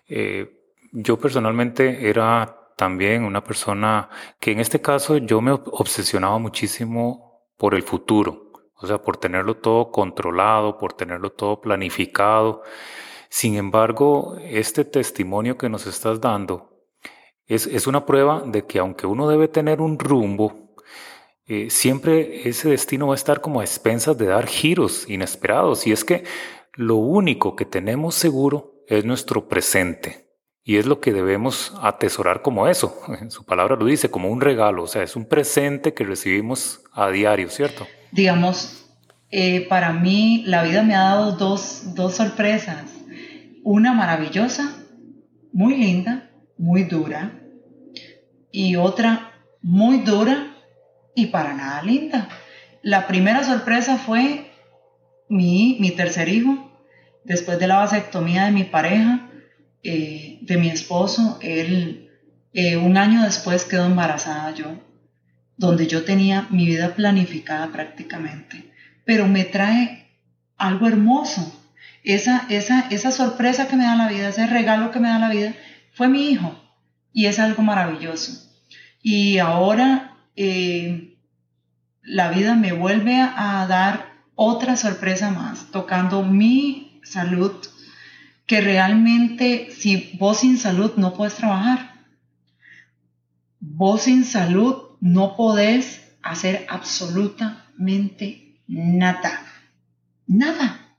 eh, 0.09 0.59
yo 0.91 1.17
personalmente 1.17 2.09
era 2.11 2.60
también 2.80 3.25
una 3.25 3.44
persona 3.44 4.08
que 4.40 4.52
en 4.52 4.58
este 4.58 4.80
caso 4.80 5.18
yo 5.18 5.42
me 5.42 5.52
obsesionaba 5.52 6.38
muchísimo 6.38 7.44
por 7.58 7.75
el 7.75 7.82
futuro, 7.82 8.52
o 8.75 8.87
sea, 8.87 9.02
por 9.02 9.18
tenerlo 9.18 9.58
todo 9.58 9.90
controlado, 9.90 10.78
por 10.78 10.94
tenerlo 10.94 11.30
todo 11.30 11.60
planificado. 11.60 12.62
Sin 13.28 13.56
embargo, 13.56 14.34
este 14.42 14.87
testimonio 14.87 15.58
que 15.58 15.68
nos 15.68 15.87
estás 15.87 16.22
dando 16.22 16.70
es, 17.46 17.87
una 17.87 18.06
prueba 18.06 18.42
de 18.46 18.64
que 18.64 18.78
aunque 18.78 19.06
uno 19.06 19.28
debe 19.28 19.49
tener 19.49 19.82
un 19.82 19.99
rumbo, 19.99 20.75
eh, 21.44 21.68
siempre 21.68 22.49
ese 22.49 22.70
destino 22.70 23.08
va 23.08 23.12
a 23.12 23.16
estar 23.22 23.42
como 23.42 23.60
a 23.60 23.64
expensas 23.64 24.16
de 24.16 24.25
dar 24.25 24.46
giros 24.46 25.06
inesperados. 25.06 25.87
Y 25.87 25.92
es 25.92 26.02
que 26.02 26.25
lo 26.72 26.96
único 26.96 27.56
que 27.56 27.66
tenemos 27.66 28.14
seguro 28.14 28.72
es 28.87 29.04
nuestro 29.04 29.49
presente. 29.49 30.29
Y 30.62 30.76
es 30.76 30.87
lo 30.87 31.00
que 31.00 31.12
debemos 31.12 31.75
atesorar 31.83 32.43
como 32.43 32.69
eso. 32.69 33.00
Su 33.29 33.45
palabra 33.45 33.76
lo 33.76 33.87
dice, 33.87 34.11
como 34.11 34.29
un 34.29 34.40
regalo. 34.40 34.83
O 34.85 34.87
sea, 34.87 35.02
es 35.02 35.17
un 35.17 35.26
presente 35.26 35.95
que 35.95 36.05
recibimos 36.05 36.83
a 36.93 37.09
diario, 37.11 37.49
¿cierto? 37.49 37.87
Digamos, 38.12 38.87
eh, 39.31 39.67
para 39.69 39.93
mí 39.93 40.45
la 40.47 40.62
vida 40.62 40.83
me 40.83 40.95
ha 40.95 41.00
dado 41.00 41.33
dos, 41.33 41.95
dos 41.95 42.17
sorpresas 42.17 43.00
una 43.62 43.93
maravillosa, 43.93 44.73
muy 45.52 45.76
linda, 45.76 46.31
muy 46.57 46.85
dura, 46.85 47.33
y 48.50 48.76
otra 48.76 49.33
muy 49.62 49.99
dura 49.99 50.57
y 51.14 51.26
para 51.26 51.55
nada 51.55 51.83
linda. 51.83 52.29
La 52.83 53.07
primera 53.07 53.45
sorpresa 53.45 53.97
fue 53.97 54.50
mi, 55.29 55.76
mi 55.81 55.90
tercer 55.90 56.29
hijo, 56.29 56.73
después 57.25 57.59
de 57.59 57.67
la 57.67 57.76
vasectomía 57.76 58.47
de 58.47 58.52
mi 58.52 58.64
pareja, 58.64 59.29
eh, 59.82 60.38
de 60.42 60.56
mi 60.56 60.68
esposo, 60.68 61.38
él 61.42 62.10
eh, 62.52 62.76
un 62.76 62.96
año 62.96 63.22
después 63.22 63.64
quedó 63.64 63.87
embarazada 63.87 64.54
yo, 64.54 64.78
donde 65.56 65.87
yo 65.87 66.04
tenía 66.04 66.46
mi 66.50 66.66
vida 66.66 66.94
planificada 66.94 67.68
prácticamente, 67.68 68.72
pero 69.04 69.26
me 69.26 69.44
trae 69.44 70.08
algo 70.56 70.87
hermoso, 70.88 71.56
esa, 72.02 72.46
esa, 72.49 72.87
esa 72.90 73.12
sorpresa 73.12 73.68
que 73.68 73.76
me 73.76 73.84
da 73.84 73.96
la 73.96 74.08
vida, 74.08 74.28
ese 74.28 74.46
regalo 74.46 74.90
que 74.90 75.00
me 75.00 75.08
da 75.08 75.18
la 75.18 75.30
vida, 75.30 75.54
fue 75.92 76.08
mi 76.08 76.30
hijo. 76.30 76.58
Y 77.12 77.26
es 77.26 77.38
algo 77.38 77.62
maravilloso. 77.62 78.50
Y 79.02 79.38
ahora 79.38 80.16
eh, 80.37 81.16
la 82.02 82.30
vida 82.30 82.54
me 82.54 82.72
vuelve 82.72 83.20
a 83.20 83.66
dar 83.68 84.10
otra 84.34 84.76
sorpresa 84.76 85.30
más, 85.30 85.70
tocando 85.70 86.22
mi 86.22 87.00
salud, 87.02 87.52
que 88.50 88.61
realmente 88.61 89.69
si 89.71 90.11
vos 90.19 90.40
sin 90.40 90.59
salud 90.59 90.95
no 90.97 91.14
puedes 91.14 91.37
trabajar. 91.37 91.95
Vos 93.61 94.02
sin 94.02 94.25
salud 94.25 94.97
no 95.00 95.37
podés 95.37 96.16
hacer 96.21 96.66
absolutamente 96.69 98.61
nada. 98.66 99.47
Nada. 100.26 100.97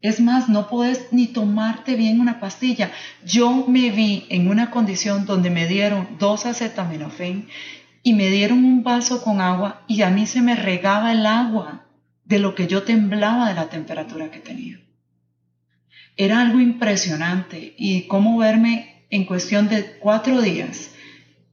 Es 0.00 0.20
más, 0.20 0.48
no 0.48 0.68
puedes 0.68 1.12
ni 1.12 1.26
tomarte 1.26 1.96
bien 1.96 2.20
una 2.20 2.38
pastilla. 2.38 2.92
Yo 3.26 3.66
me 3.66 3.90
vi 3.90 4.24
en 4.28 4.46
una 4.46 4.70
condición 4.70 5.26
donde 5.26 5.50
me 5.50 5.66
dieron 5.66 6.06
dos 6.20 6.46
acetaminofén 6.46 7.48
y 8.04 8.12
me 8.12 8.30
dieron 8.30 8.64
un 8.64 8.84
vaso 8.84 9.24
con 9.24 9.40
agua 9.40 9.82
y 9.88 10.02
a 10.02 10.10
mí 10.10 10.28
se 10.28 10.40
me 10.40 10.54
regaba 10.54 11.10
el 11.10 11.26
agua 11.26 11.86
de 12.24 12.38
lo 12.38 12.54
que 12.54 12.68
yo 12.68 12.84
temblaba 12.84 13.48
de 13.48 13.54
la 13.54 13.68
temperatura 13.70 14.30
que 14.30 14.38
tenía. 14.38 14.83
Era 16.16 16.40
algo 16.40 16.60
impresionante 16.60 17.74
y 17.76 18.06
cómo 18.06 18.38
verme 18.38 19.06
en 19.10 19.24
cuestión 19.24 19.68
de 19.68 19.98
cuatro 19.98 20.40
días, 20.40 20.90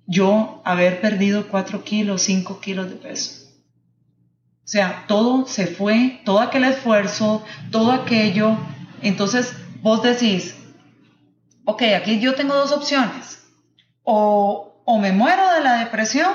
yo 0.07 0.61
haber 0.65 1.01
perdido 1.01 1.47
cuatro 1.47 1.83
kilos, 1.83 2.23
cinco 2.23 2.59
kilos 2.59 2.89
de 2.89 2.95
peso. 2.95 3.41
O 4.63 4.67
sea, 4.71 5.05
todo 5.07 5.47
se 5.47 5.67
fue, 5.67 6.21
todo 6.25 6.39
aquel 6.39 6.63
esfuerzo, 6.63 7.43
todo 7.71 7.91
aquello. 7.91 8.57
Entonces 9.01 9.53
vos 9.81 10.01
decís, 10.01 10.55
ok, 11.65 11.83
aquí 11.95 12.19
yo 12.19 12.35
tengo 12.35 12.55
dos 12.55 12.71
opciones. 12.71 13.43
O, 14.03 14.81
o 14.85 14.99
me 14.99 15.11
muero 15.11 15.51
de 15.53 15.61
la 15.61 15.79
depresión 15.79 16.31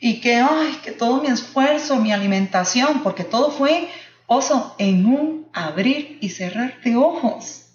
y 0.00 0.20
que, 0.20 0.36
ay, 0.36 0.78
que 0.82 0.92
todo 0.92 1.22
mi 1.22 1.28
esfuerzo, 1.28 1.96
mi 1.96 2.12
alimentación, 2.12 3.02
porque 3.02 3.24
todo 3.24 3.50
fue 3.50 3.88
Oso, 4.26 4.74
en 4.78 5.06
un 5.06 5.48
abrir 5.52 6.18
y 6.20 6.30
cerrar 6.30 6.80
de 6.82 6.96
ojos. 6.96 7.66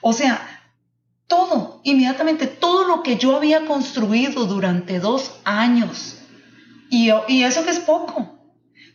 O 0.00 0.12
sea, 0.12 0.62
todo, 1.26 1.80
inmediatamente, 1.84 2.46
todo 2.46 2.86
lo 2.86 3.02
que 3.02 3.16
yo 3.16 3.36
había 3.36 3.66
construido 3.66 4.46
durante 4.46 4.98
dos 5.00 5.32
años, 5.44 6.18
y, 6.90 7.10
y 7.28 7.42
eso 7.42 7.64
que 7.64 7.70
es 7.70 7.80
poco, 7.80 8.38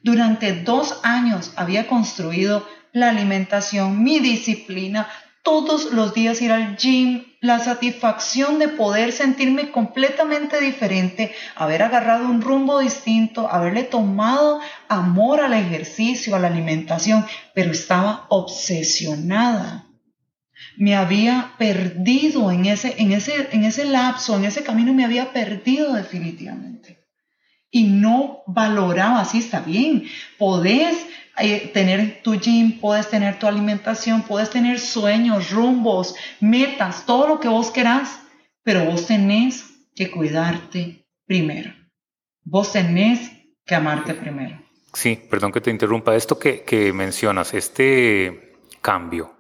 durante 0.04 0.54
dos 0.54 1.00
años 1.04 1.52
había 1.56 1.88
construido 1.88 2.66
la 2.92 3.10
alimentación, 3.10 4.04
mi 4.04 4.20
disciplina, 4.20 5.08
todos 5.44 5.92
los 5.92 6.14
días 6.14 6.42
ir 6.42 6.52
al 6.52 6.78
gym, 6.78 7.24
la 7.42 7.60
satisfacción 7.60 8.60
de 8.60 8.68
poder 8.68 9.14
sentirme 9.14 9.72
completamente 9.72 10.60
diferente, 10.60 11.34
haber 11.56 11.84
agarrado 11.84 12.28
un 12.28 12.42
rumbo 12.42 12.80
distinto, 12.80 13.50
haberle 13.50 13.84
tomado 13.84 14.60
amor 14.90 15.40
al 15.42 15.54
ejercicio, 15.54 16.36
a 16.36 16.40
la 16.40 16.48
alimentación, 16.48 17.26
pero 17.54 17.72
estaba 17.72 18.26
obsesionada. 18.30 19.86
Me 20.76 20.96
había 20.96 21.54
perdido 21.58 22.52
en 22.52 22.66
ese, 22.66 22.96
en 22.98 23.14
ese, 23.14 23.48
en 23.52 23.64
ese 23.64 23.86
lapso, 23.86 24.36
en 24.36 24.44
ese 24.44 24.64
camino, 24.64 24.94
me 24.94 25.06
había 25.06 25.32
perdido 25.32 25.94
definitivamente. 25.94 27.06
Y 27.72 27.84
no 27.84 28.44
valoraba, 28.48 29.22
así 29.22 29.40
está 29.40 29.62
bien, 29.62 30.06
podés 30.38 30.98
tener 31.74 32.22
tu 32.24 32.36
gym, 32.40 32.80
puedes 32.80 33.10
tener 33.10 33.40
tu 33.40 33.48
alimentación, 33.48 34.24
puedes 34.24 34.50
tener 34.50 34.80
sueños, 34.80 35.52
rumbos, 35.52 36.16
metas, 36.40 37.06
todo 37.06 37.28
lo 37.28 37.40
que 37.40 37.48
vos 37.48 37.72
querás, 37.72 38.20
pero 38.64 38.86
vos 38.86 39.08
tenés 39.08 39.66
que 39.96 40.12
cuidarte 40.12 41.06
primero. 41.26 41.74
Vos 42.44 42.72
tenés 42.72 43.32
que 43.66 43.76
amarte 43.76 44.14
primero. 44.14 44.60
Sí, 44.94 45.20
perdón 45.30 45.52
que 45.52 45.62
te 45.62 45.72
interrumpa. 45.72 46.16
Esto 46.16 46.40
que, 46.40 46.92
mencionas, 46.94 47.54
este 47.54 48.58
cambio, 48.82 49.34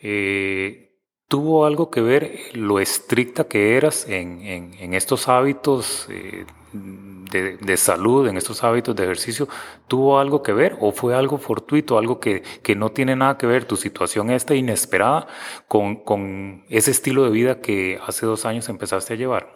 eh, 0.00 0.96
¿tuvo 1.28 1.64
algo 1.64 1.90
que 1.90 2.00
ver 2.00 2.38
lo 2.54 2.80
estricta 2.80 3.44
que 3.44 3.76
eras 3.76 4.06
en, 4.08 4.94
estos 4.94 5.28
hábitos? 5.28 6.06
Eh, 6.10 6.44
de, 6.72 7.76
salud, 7.76 8.28
en 8.28 8.36
estos 8.36 8.62
hábitos 8.62 8.94
de 8.96 9.04
ejercicio, 9.04 9.48
tuvo 9.88 10.18
algo 10.18 10.42
que 10.42 10.52
ver 10.52 10.76
o 10.80 10.92
fue 10.92 11.14
algo 11.14 11.38
fortuito, 11.38 11.98
algo 11.98 12.20
que, 12.20 12.42
no 12.76 12.90
tiene 12.90 13.16
nada 13.16 13.38
que 13.38 13.46
ver, 13.46 13.64
tu 13.64 13.76
situación 13.76 14.30
esta 14.30 14.54
inesperada 14.54 15.26
con, 15.68 16.64
ese 16.68 16.90
estilo 16.90 17.24
de 17.24 17.30
vida 17.30 17.60
que 17.60 17.98
hace 18.06 18.26
dos 18.26 18.44
años 18.44 18.68
empezaste 18.68 19.14
a 19.14 19.16
llevar? 19.16 19.48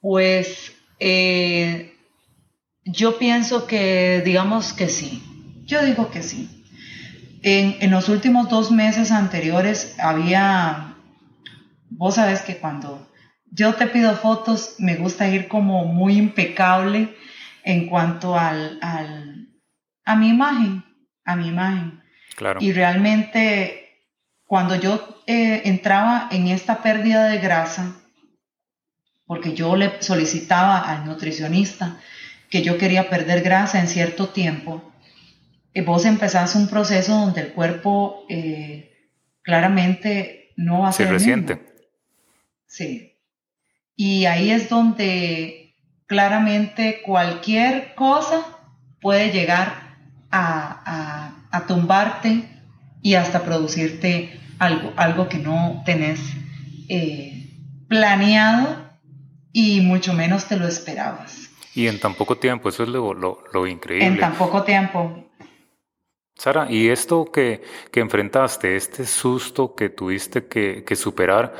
Pues 0.00 0.72
eh, 1.00 1.94
yo 2.84 3.18
pienso 3.18 3.66
que, 3.66 4.22
digamos 4.24 4.72
que 4.72 4.88
sí, 4.88 5.22
yo 5.64 5.84
digo 5.84 6.10
que 6.10 6.22
sí. 6.22 6.64
En, 7.42 7.76
en 7.80 7.90
los 7.90 8.08
últimos 8.08 8.48
dos 8.48 8.70
meses 8.70 9.10
anteriores 9.10 9.96
había, 9.98 10.96
vos 11.90 12.14
sabes 12.14 12.40
que 12.40 12.56
cuando 12.56 13.06
yo 13.54 13.74
te 13.74 13.86
pido 13.86 14.16
fotos, 14.16 14.74
me 14.78 14.96
gusta 14.96 15.28
ir 15.28 15.46
como 15.46 15.84
muy 15.84 16.16
impecable 16.16 17.14
en 17.62 17.86
cuanto 17.86 18.36
al, 18.36 18.80
a 20.04 20.16
mi 20.16 20.28
imagen, 20.28 20.84
a 21.24 21.36
mi 21.36 21.48
imagen. 21.48 22.02
Claro. 22.34 22.60
Y 22.60 22.72
realmente 22.72 24.02
cuando 24.44 24.74
yo 24.74 25.22
eh, 25.26 25.62
entraba 25.66 26.28
en 26.32 26.48
esta 26.48 26.82
pérdida 26.82 27.28
de 27.28 27.38
grasa, 27.38 27.96
porque 29.24 29.54
yo 29.54 29.76
le 29.76 30.02
solicitaba 30.02 30.80
al 30.80 31.06
nutricionista 31.06 32.00
que 32.50 32.62
yo 32.62 32.76
quería 32.76 33.08
perder 33.08 33.42
grasa 33.42 33.78
en 33.78 33.86
cierto 33.86 34.30
tiempo, 34.30 34.92
eh, 35.74 35.82
vos 35.82 36.04
empezás 36.06 36.56
un 36.56 36.68
proceso 36.68 37.12
donde 37.12 37.42
el 37.42 37.52
cuerpo 37.52 38.26
eh, 38.28 39.08
claramente 39.42 40.52
no 40.56 40.80
va 40.80 40.88
a 40.88 40.92
ser... 40.92 41.06
Se 41.06 41.12
resiente. 41.12 41.66
Sí, 42.66 43.13
y 43.96 44.26
ahí 44.26 44.50
es 44.50 44.68
donde 44.68 45.74
claramente 46.06 47.02
cualquier 47.02 47.94
cosa 47.94 48.44
puede 49.00 49.30
llegar 49.30 49.96
a, 50.30 51.30
tumbarte 51.68 52.44
y 53.00 53.14
hasta 53.14 53.44
producirte 53.44 54.40
algo, 54.58 54.92
algo 54.96 55.28
que 55.28 55.38
no 55.38 55.82
tenés 55.86 56.20
eh, 56.88 57.48
planeado 57.88 58.84
y 59.52 59.80
mucho 59.80 60.12
menos 60.12 60.46
te 60.46 60.56
lo 60.56 60.66
esperabas. 60.66 61.48
Y 61.74 61.86
en 61.86 62.00
tan 62.00 62.14
poco 62.14 62.36
tiempo, 62.36 62.68
eso 62.68 62.82
es 62.82 62.88
lo, 62.88 63.66
increíble. 63.66 64.06
En 64.06 64.18
tan 64.18 64.34
poco 64.34 64.64
tiempo. 64.64 65.30
Sara, 66.36 66.66
y 66.70 66.88
esto 66.88 67.30
que, 67.30 67.62
enfrentaste, 67.92 68.76
este 68.76 69.06
susto 69.06 69.74
que 69.74 69.88
tuviste 69.88 70.46
que, 70.46 70.84
que 70.84 70.96
superar, 70.96 71.54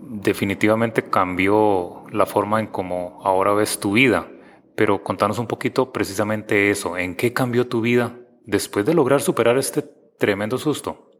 definitivamente 0.00 1.08
cambió 1.08 2.04
la 2.10 2.26
forma 2.26 2.60
en 2.60 2.66
cómo 2.66 3.20
ahora 3.24 3.52
ves 3.52 3.80
tu 3.80 3.92
vida. 3.92 4.28
Pero 4.76 5.02
contanos 5.02 5.38
un 5.38 5.46
poquito 5.46 5.92
precisamente 5.92 6.70
eso, 6.70 6.96
¿en 6.96 7.14
qué 7.14 7.32
cambió 7.32 7.66
tu 7.68 7.80
vida 7.80 8.16
después 8.44 8.86
de 8.86 8.94
lograr 8.94 9.20
superar 9.20 9.58
este 9.58 9.82
tremendo 10.18 10.58
susto? 10.58 11.10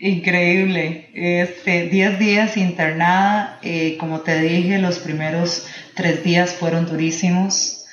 Increíble. 0.00 1.10
Este, 1.14 1.88
10 1.88 2.18
días 2.18 2.56
internada, 2.56 3.58
eh, 3.62 3.96
como 3.98 4.20
te 4.20 4.40
dije, 4.40 4.78
los 4.78 5.00
primeros 5.00 5.66
tres 5.94 6.22
días 6.22 6.54
fueron 6.54 6.86
durísimos. 6.86 7.84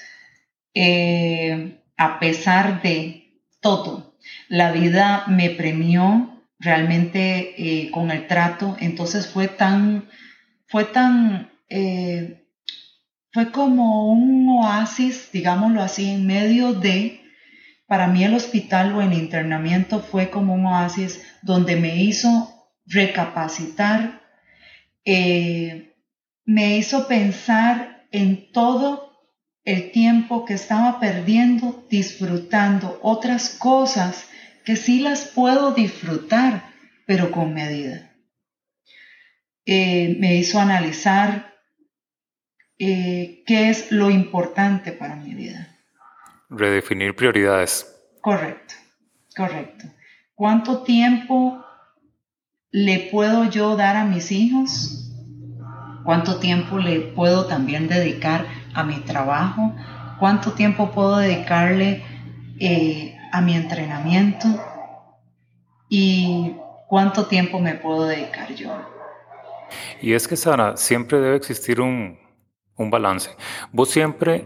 Eh, 0.73 1.81
a 1.97 2.19
pesar 2.19 2.81
de 2.83 3.39
todo, 3.59 4.15
la 4.49 4.71
vida 4.71 5.25
me 5.27 5.49
premió 5.49 6.35
realmente 6.60 7.56
eh, 7.58 7.91
con 7.91 8.12
el 8.12 8.28
trato. 8.28 8.76
Entonces 8.80 9.28
fue 9.28 9.48
tan, 9.48 10.10
fue 10.68 10.86
tan, 10.86 11.52
eh, 11.70 12.48
fue 13.32 13.52
como 13.52 14.12
un 14.12 14.48
oasis, 14.50 15.30
digámoslo 15.32 15.82
así, 15.82 16.10
en 16.10 16.26
medio 16.26 16.74
de, 16.74 17.22
para 17.88 18.08
mí 18.08 18.24
el 18.24 18.34
hospital 18.34 18.94
o 18.94 19.02
el 19.02 19.13
internamiento 19.13 20.00
fue 20.00 20.30
como 20.30 20.54
un 20.54 20.65
oasis 20.65 21.22
donde 21.41 21.76
me 21.76 22.02
hizo 22.02 22.52
recapacitar, 22.86 24.22
eh, 25.04 25.94
me 26.46 26.78
hizo 26.78 27.08
pensar 27.08 28.08
en 28.12 28.52
todo 28.52 29.06
el 29.65 29.91
tiempo 29.91 30.46
que 30.46 30.54
estaba 30.54 31.00
perdiendo 31.00 31.86
disfrutando 31.89 33.00
otras 33.02 33.50
cosas 33.50 34.28
que 34.65 34.75
sí 34.75 34.99
las 34.99 35.25
puedo 35.25 35.71
disfrutar, 35.71 36.63
pero 37.06 37.32
con 37.32 37.54
medida. 37.54 38.12
Eh, 39.65 40.17
me 40.19 40.36
hizo 40.36 40.60
analizar 40.60 41.56
eh, 42.78 43.43
qué 43.45 43.69
es 43.69 43.91
lo 43.91 44.10
importante 44.10 44.91
para 44.91 45.15
mi 45.15 45.34
vida. 45.34 45.75
Redefinir 46.49 47.15
prioridades. 47.15 47.95
Correcto, 48.21 48.73
correcto. 49.36 49.86
¿Cuánto 50.34 50.84
tiempo 50.84 51.63
le 52.71 53.10
puedo 53.12 53.49
yo 53.49 53.75
dar 53.75 53.95
a 53.95 54.06
mis 54.06 54.32
hijos? 54.32 55.12
¿Cuánto 56.04 56.39
tiempo 56.39 56.78
le 56.78 56.99
puedo 56.99 57.45
también 57.47 57.88
dedicar 57.88 58.45
a 58.73 58.84
mi 58.84 58.99
trabajo? 59.01 59.75
¿Cuánto 60.19 60.54
tiempo 60.54 60.91
puedo 60.91 61.17
dedicarle 61.17 62.04
eh, 62.60 63.18
a 63.32 63.41
mi 63.41 63.56
entrenamiento 63.56 64.48
y 65.89 66.56
cuánto 66.88 67.26
tiempo 67.28 67.60
me 67.60 67.76
puedo 67.76 68.08
dedicar 68.08 68.54
yo. 68.54 68.72
Y 70.02 70.13
es 70.13 70.28
que, 70.28 70.36
Sara, 70.36 70.78
siempre 70.78 71.20
debe 71.20 71.36
existir 71.36 71.82
un, 71.82 72.18
balance. 72.78 73.32
Vos 73.72 73.89
siempre 73.89 74.46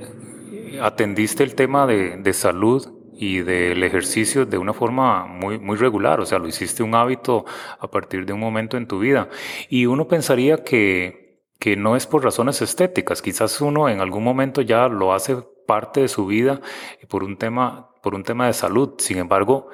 atendiste 0.82 1.44
el 1.44 1.56
tema 1.56 1.86
de, 1.88 2.34
salud 2.34 2.88
y 3.14 3.40
del 3.40 3.84
ejercicio 3.84 4.46
de 4.46 4.58
una 4.58 4.74
forma 4.74 5.26
muy, 5.26 5.60
muy 5.60 5.78
regular, 5.78 6.20
o 6.20 6.26
sea, 6.26 6.40
lo 6.40 6.48
hiciste 6.48 6.84
un 6.84 6.96
hábito 6.96 7.46
a 7.80 7.90
partir 7.90 8.26
de 8.26 8.34
un 8.34 8.40
momento 8.40 8.78
en 8.78 8.88
tu 8.88 9.00
vida. 9.00 9.30
Y 9.70 9.88
uno 9.88 10.08
pensaría 10.08 10.64
que, 10.64 11.44
que 11.60 11.76
no 11.76 11.96
es 11.96 12.08
por 12.08 12.24
razones 12.24 12.62
estéticas, 12.62 13.22
quizás 13.22 13.60
uno 13.62 13.90
en 13.90 14.00
algún 14.00 14.24
momento 14.24 14.62
ya 14.62 14.88
lo 14.88 15.14
hace 15.14 15.38
parte 15.68 16.02
de 16.02 16.08
su 16.08 16.26
vida 16.26 16.62
por 17.10 17.24
un 17.24 17.38
tema 17.38 17.89
por 18.02 18.16
un 18.16 18.24
tema 18.24 18.48
de 18.48 18.54
salud. 18.54 18.96
Sin 18.98 19.18
embargo, 19.18 19.70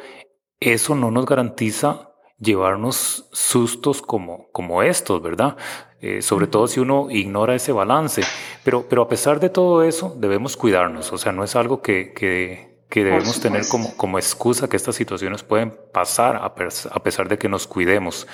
eso 0.60 0.96
no 0.96 1.12
nos 1.12 1.26
garantiza 1.26 2.12
llevarnos 2.40 3.30
sustos 3.32 4.02
como, 4.02 4.50
como 4.52 4.84
estos, 4.84 5.22
¿verdad? 5.22 5.58
Eh, 6.02 6.22
sobre 6.22 6.48
todo 6.48 6.68
si 6.68 6.80
uno 6.80 7.08
ignora 7.10 7.56
ese 7.56 7.72
balance. 7.72 8.22
Pero, 8.64 8.88
pero 8.88 9.04
a 9.04 9.08
pesar 9.08 9.40
de 9.40 9.50
todo 9.50 9.84
eso, 9.84 10.16
debemos 10.18 10.58
cuidarnos. 10.58 11.12
O 11.14 11.18
sea, 11.18 11.32
no 11.32 11.44
es 11.44 11.56
algo 11.56 11.82
que, 11.82 12.14
que, 12.14 12.76
debemos 12.94 13.42
tener 13.42 13.68
como, 13.68 13.96
como 13.98 14.18
excusa 14.18 14.70
que 14.70 14.78
estas 14.78 14.96
situaciones 14.96 15.44
pueden 15.44 15.78
pasar 15.92 16.38
a, 16.38 16.56
pesar 16.56 17.28
de 17.28 17.38
que 17.38 17.50
nos 17.50 17.68
cuidemos. 17.68 18.26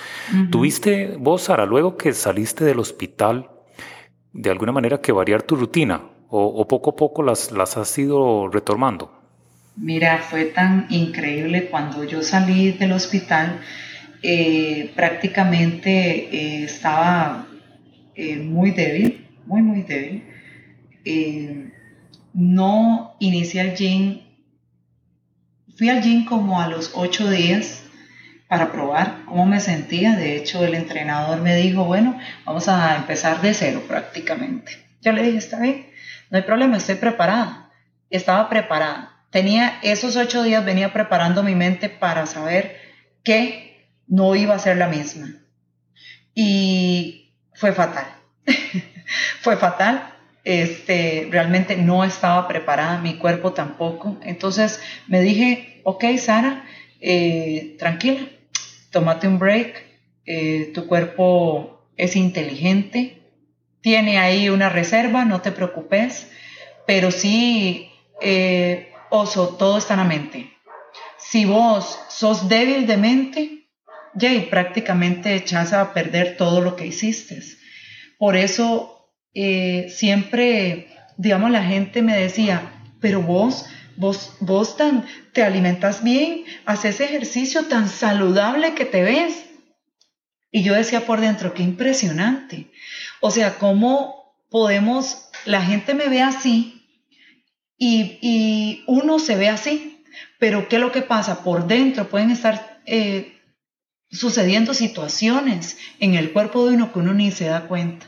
¿Tuviste 0.52 1.16
vos, 1.18 1.42
Sara, 1.42 1.66
luego 1.66 1.96
que 1.96 2.12
saliste 2.12 2.64
del 2.64 2.78
hospital, 2.78 3.50
de 4.32 4.50
alguna 4.50 4.70
manera 4.70 5.00
que 5.00 5.10
variar 5.10 5.42
tu 5.42 5.56
rutina? 5.56 6.10
¿O, 6.28 6.46
o 6.46 6.68
poco 6.68 6.90
a 6.90 6.96
poco 6.96 7.22
las, 7.22 7.50
las 7.50 7.76
has 7.76 7.98
ido 7.98 8.48
retomando? 8.48 9.21
Mira, 9.76 10.18
fue 10.18 10.46
tan 10.46 10.86
increíble 10.90 11.68
cuando 11.70 12.04
yo 12.04 12.22
salí 12.22 12.72
del 12.72 12.92
hospital, 12.92 13.60
eh, 14.22 14.92
prácticamente 14.94 15.90
eh, 15.90 16.64
estaba 16.64 17.46
eh, 18.14 18.36
muy 18.36 18.72
débil, 18.72 19.26
muy, 19.46 19.62
muy 19.62 19.82
débil. 19.82 20.22
no 22.34 23.16
inicié 23.18 23.62
el 23.62 23.74
gym, 23.74 24.20
fui 25.76 25.88
al 25.88 26.02
gym 26.02 26.24
como 26.26 26.60
a 26.60 26.68
los 26.68 26.92
ocho 26.94 27.28
días 27.30 27.82
para 28.48 28.70
probar 28.70 29.24
cómo 29.24 29.46
me 29.46 29.58
sentía. 29.60 30.16
De 30.16 30.36
hecho, 30.36 30.64
el 30.64 30.74
entrenador 30.74 31.40
me 31.40 31.56
dijo, 31.56 31.84
bueno, 31.84 32.18
vamos 32.44 32.68
a 32.68 32.96
empezar 32.96 33.40
de 33.40 33.54
cero 33.54 33.82
prácticamente. 33.88 34.72
Yo 35.00 35.12
le 35.12 35.22
dije, 35.22 35.38
está 35.38 35.58
bien, 35.60 35.86
no 36.30 36.36
hay 36.36 36.44
problema, 36.44 36.76
estoy 36.76 36.96
preparada. 36.96 37.70
Estaba 38.10 38.48
preparada 38.50 39.12
tenía 39.32 39.80
esos 39.82 40.14
ocho 40.16 40.44
días, 40.44 40.64
venía 40.64 40.92
preparando 40.92 41.42
mi 41.42 41.56
mente 41.56 41.88
para 41.88 42.26
saber 42.26 42.76
que 43.24 43.88
no 44.06 44.36
iba 44.36 44.54
a 44.54 44.60
ser 44.60 44.76
la 44.76 44.86
misma. 44.86 45.42
Y 46.34 47.32
fue 47.54 47.72
fatal. 47.72 48.06
fue 49.40 49.56
fatal. 49.56 50.14
Este, 50.44 51.28
realmente 51.30 51.76
no 51.76 52.04
estaba 52.04 52.46
preparada, 52.46 52.98
mi 52.98 53.16
cuerpo 53.16 53.52
tampoco. 53.52 54.18
Entonces 54.22 54.80
me 55.08 55.22
dije, 55.22 55.80
ok, 55.84 56.04
Sara, 56.18 56.64
eh, 57.00 57.76
tranquila, 57.78 58.26
tómate 58.90 59.26
un 59.28 59.38
break. 59.38 59.82
Eh, 60.26 60.70
tu 60.74 60.86
cuerpo 60.86 61.88
es 61.96 62.16
inteligente, 62.16 63.22
tiene 63.80 64.18
ahí 64.18 64.48
una 64.48 64.68
reserva, 64.68 65.24
no 65.24 65.40
te 65.40 65.50
preocupes, 65.50 66.30
pero 66.86 67.10
sí 67.10 67.90
eh, 68.20 68.91
oso, 69.12 69.56
todo 69.58 69.76
está 69.76 69.94
en 69.94 70.00
la 70.00 70.06
mente. 70.06 70.52
Si 71.18 71.44
vos 71.44 71.98
sos 72.08 72.48
débil 72.48 72.86
de 72.86 72.96
mente, 72.96 73.68
ya 74.14 74.30
prácticamente 74.50 75.34
echas 75.34 75.72
a 75.72 75.92
perder 75.92 76.36
todo 76.36 76.60
lo 76.62 76.76
que 76.76 76.86
hiciste. 76.86 77.40
Por 78.18 78.36
eso 78.36 79.10
eh, 79.34 79.88
siempre, 79.90 80.88
digamos, 81.18 81.50
la 81.50 81.62
gente 81.62 82.02
me 82.02 82.16
decía, 82.16 82.72
pero 83.00 83.20
vos, 83.20 83.66
vos, 83.96 84.34
vos 84.40 84.76
tan, 84.78 85.06
te 85.32 85.42
alimentas 85.42 86.02
bien, 86.02 86.44
haces 86.64 87.00
ejercicio 87.00 87.66
tan 87.66 87.88
saludable 87.88 88.74
que 88.74 88.86
te 88.86 89.02
ves. 89.02 89.44
Y 90.50 90.62
yo 90.62 90.74
decía 90.74 91.04
por 91.04 91.20
dentro, 91.20 91.52
qué 91.52 91.62
impresionante. 91.62 92.70
O 93.20 93.30
sea, 93.30 93.58
cómo 93.58 94.34
podemos, 94.50 95.28
la 95.44 95.62
gente 95.62 95.94
me 95.94 96.08
ve 96.08 96.22
así, 96.22 96.81
y, 97.84 98.84
uno 98.86 99.18
se 99.18 99.36
ve 99.36 99.48
así, 99.48 100.04
pero 100.38 100.68
¿qué 100.68 100.76
es 100.76 100.82
lo 100.82 100.92
que 100.92 101.02
pasa? 101.02 101.42
Por 101.42 101.66
dentro 101.66 102.08
pueden 102.08 102.30
estar 102.30 102.80
eh, 102.86 103.40
sucediendo 104.10 104.74
situaciones 104.74 105.78
en 105.98 106.14
el 106.14 106.32
cuerpo 106.32 106.66
de 106.66 106.74
uno 106.74 106.92
que 106.92 107.00
uno 107.00 107.12
ni 107.14 107.30
se 107.32 107.46
da 107.46 107.66
cuenta. 107.66 108.06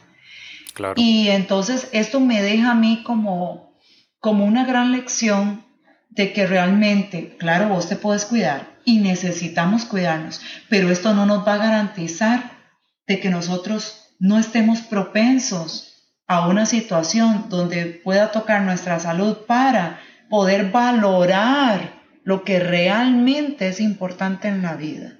Y 0.96 1.28
entonces 1.28 1.88
esto 1.92 2.20
me 2.20 2.42
deja 2.42 2.72
a 2.72 2.74
mí 2.74 3.02
como, 3.04 3.76
como 4.18 4.44
una 4.44 4.64
gran 4.64 4.92
lección 4.92 5.64
de 6.10 6.32
que 6.32 6.46
realmente, 6.46 7.36
claro, 7.38 7.68
vos 7.68 7.88
te 7.88 7.96
puedes 7.96 8.24
cuidar 8.24 8.76
y 8.84 8.98
necesitamos 8.98 9.84
cuidarnos, 9.84 10.40
pero 10.68 10.90
esto 10.90 11.14
no 11.14 11.26
nos 11.26 11.46
va 11.46 11.54
a 11.54 11.58
garantizar 11.58 12.58
de 13.06 13.18
que 13.20 13.30
nosotros 13.30 14.10
no 14.18 14.38
estemos 14.38 14.80
propensos 14.82 15.93
a 16.26 16.48
una 16.48 16.66
situación 16.66 17.46
donde 17.48 17.86
pueda 17.86 18.32
tocar 18.32 18.62
nuestra 18.62 18.98
salud 18.98 19.38
para 19.46 20.00
poder 20.30 20.70
valorar 20.70 22.02
lo 22.24 22.44
que 22.44 22.58
realmente 22.58 23.68
es 23.68 23.80
importante 23.80 24.48
en 24.48 24.62
la 24.62 24.74
vida. 24.74 25.18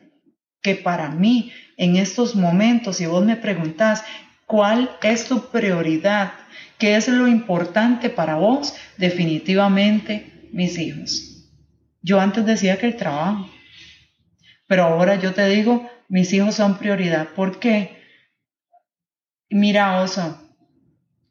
Que 0.63 0.75
para 0.75 1.11
mí, 1.11 1.53
en 1.77 1.97
estos 1.97 2.35
momentos, 2.35 2.97
si 2.97 3.07
vos 3.07 3.25
me 3.25 3.37
preguntás 3.37 4.03
cuál 4.47 4.91
es 5.03 5.27
tu 5.27 5.51
prioridad, 5.51 6.33
qué 6.79 6.97
es 6.97 7.09
lo 7.09 7.29
importante 7.29 8.09
para 8.09 8.37
vos, 8.37 8.75
definitivamente 8.97 10.49
mis 10.53 10.79
hijos. 10.79 11.51
Yo 12.01 12.21
antes 12.21 12.47
decía 12.47 12.79
que 12.79 12.87
el 12.87 12.97
trabajo, 12.97 13.51
pero 14.67 14.85
ahora 14.85 15.17
yo 15.17 15.35
te 15.35 15.47
digo, 15.49 15.89
mis 16.09 16.33
hijos 16.33 16.55
son 16.55 16.79
prioridad. 16.79 17.29
¿Por 17.29 17.59
qué? 17.59 18.03
Mira, 19.51 20.01
Oso, 20.01 20.44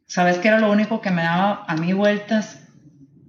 ¿Sabes 0.08 0.38
qué 0.38 0.50
era 0.50 0.60
lo 0.60 0.72
único 0.72 1.02
que 1.02 1.12
me 1.12 1.24
daba 1.24 1.66
a 1.68 1.76
mí 1.76 1.94
vueltas 1.94 2.60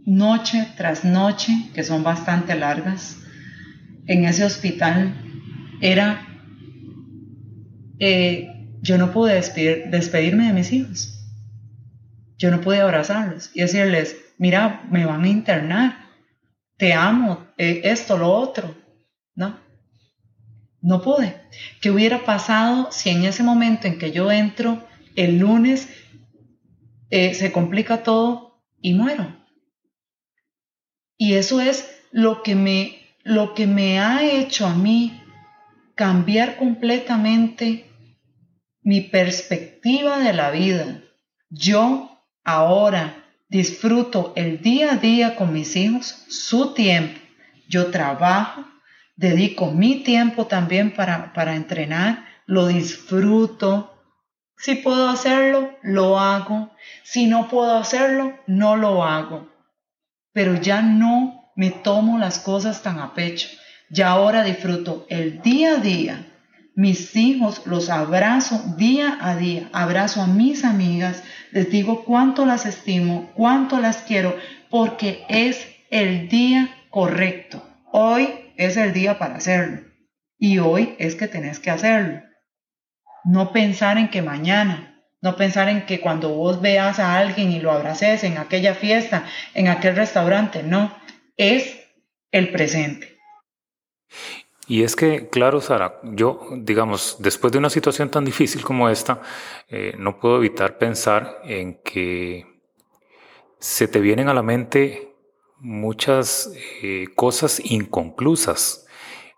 noche 0.05 0.69
tras 0.77 1.05
noche, 1.05 1.71
que 1.75 1.83
son 1.83 2.03
bastante 2.03 2.55
largas, 2.55 3.19
en 4.07 4.25
ese 4.25 4.45
hospital? 4.45 5.15
Era, 5.81 6.27
eh, 7.99 8.69
yo 8.83 8.99
no 8.99 9.13
pude 9.13 9.35
despedirme 9.35 10.47
de 10.47 10.53
mis 10.53 10.73
hijos. 10.73 11.11
Yo 12.37 12.51
no 12.51 12.61
pude 12.61 12.81
abrazarlos 12.81 13.51
y 13.55 13.61
decirles, 13.61 14.17
mira, 14.39 14.83
me 14.91 15.07
van 15.07 15.25
a 15.25 15.29
internar, 15.29 16.05
te 16.77 16.93
amo, 16.93 17.47
eh, 17.57 17.83
esto, 17.85 18.19
lo 18.19 18.33
otro. 18.33 18.75
No, 19.35 19.59
no 20.83 21.01
pude. 21.01 21.37
¿Qué 21.81 21.91
hubiera 21.91 22.25
pasado 22.25 22.89
si 22.91 23.11
en 23.11 23.25
ese 23.25 23.43
momento 23.43 23.87
en 23.87 23.99
que 23.99 24.13
yo 24.13 24.31
entro 24.31 24.87
el 25.17 25.39
lunes 25.39 25.89
eh, 27.11 27.35
se 27.35 27.53
complica 27.53 28.03
todo 28.03 28.63
y 28.81 28.95
muero. 28.95 29.37
Y 31.17 31.35
eso 31.35 31.61
es 31.61 31.89
lo 32.11 32.43
que 32.43 32.55
me, 32.55 33.01
lo 33.23 33.55
que 33.55 33.67
me 33.67 34.01
ha 34.01 34.25
hecho 34.25 34.67
a 34.67 34.75
mí 34.75 35.21
cambiar 35.95 36.57
completamente 36.57 37.91
mi 38.83 39.01
perspectiva 39.01 40.19
de 40.19 40.33
la 40.33 40.51
vida. 40.51 41.03
Yo 41.51 42.21
ahora 42.45 43.25
disfruto 43.49 44.33
el 44.37 44.61
día 44.61 44.93
a 44.93 44.97
día 44.97 45.37
con 45.37 45.53
mis 45.53 45.77
hijos, 45.77 46.25
su 46.29 46.75
tiempo. 46.75 47.21
Yo 47.69 47.91
trabajo, 47.91 48.65
dedico 49.17 49.71
mi 49.71 50.03
tiempo 50.03 50.47
también 50.47 50.93
para, 50.93 51.33
para 51.33 51.55
entrenar, 51.55 52.27
lo 52.47 52.67
disfruto, 52.67 53.94
si 54.57 54.77
puedo 54.77 55.09
hacerlo, 55.09 55.77
lo 55.83 56.19
hago. 56.19 56.71
Si 57.03 57.27
no 57.27 57.49
puedo 57.49 57.77
hacerlo, 57.77 58.39
no 58.47 58.77
lo 58.77 59.05
hago. 59.05 59.49
Pero 60.33 60.55
ya 60.55 60.83
no 60.83 61.53
me 61.57 61.71
tomo 61.71 62.19
las 62.19 62.39
cosas 62.39 62.83
tan 62.83 62.99
a 62.99 63.15
pecho. 63.15 63.49
Ya 63.91 64.09
ahora 64.09 64.43
disfruto 64.43 65.07
el 65.09 65.43
día 65.43 65.75
a 65.75 65.77
día. 65.77 66.27
Mis 66.75 67.15
hijos 67.15 67.63
los 67.67 67.89
abrazo 67.91 68.75
día 68.77 69.19
a 69.21 69.37
día. 69.37 69.69
Abrazo 69.73 70.23
a 70.23 70.27
mis 70.27 70.65
amigas. 70.65 71.23
Les 71.53 71.71
digo 71.71 72.05
cuánto 72.05 72.47
las 72.47 72.67
estimo, 72.67 73.31
cuánto 73.35 73.81
las 73.81 73.99
quiero, 73.99 74.37
porque 74.71 75.25
es 75.29 75.69
el 75.91 76.29
día 76.29 76.75
correcto. 76.91 77.63
Hoy 77.93 78.53
es 78.57 78.77
el 78.77 78.93
día 78.93 79.19
para 79.19 79.37
hacerlo. 79.37 79.83
Y 80.37 80.59
hoy 80.59 80.97
es 80.99 81.15
que 81.15 81.29
tenés 81.29 81.61
que 81.61 81.71
hacerlo. 81.71 82.24
No 83.25 83.53
pensar 83.53 83.99
en 83.99 84.11
que 84.11 84.23
mañana, 84.23 85.03
no 85.21 85.37
pensar 85.37 85.69
en 85.69 85.87
que 85.87 86.01
cuando 86.01 86.29
vos 86.31 86.61
veas 86.61 86.99
a 86.99 87.19
alguien 87.19 87.51
y 87.51 87.61
lo 87.61 87.73
abraces 87.73 88.25
en 88.25 88.39
aquella 88.39 88.75
fiesta, 88.75 89.25
en 89.55 89.69
aquel 89.69 89.97
restaurante, 89.97 90.63
no, 90.63 90.95
es 91.37 91.81
el 92.31 92.51
presente. 92.51 93.19
Y 94.67 94.83
es 94.83 94.97
que, 94.97 95.29
claro, 95.29 95.61
Sara, 95.61 96.01
yo, 96.03 96.49
digamos, 96.57 97.17
después 97.19 97.53
de 97.53 97.59
una 97.59 97.71
situación 97.71 98.11
tan 98.11 98.25
difícil 98.25 98.63
como 98.63 98.89
esta, 98.89 99.21
eh, 99.69 99.95
no 99.99 100.19
puedo 100.19 100.37
evitar 100.37 100.79
pensar 100.79 101.41
en 101.45 101.81
que 101.83 102.47
se 103.59 103.89
te 103.89 104.01
vienen 104.01 104.29
a 104.29 104.35
la 104.35 104.43
mente 104.43 105.15
muchas 105.59 106.53
eh, 106.83 107.07
cosas 107.15 107.61
inconclusas 107.65 108.84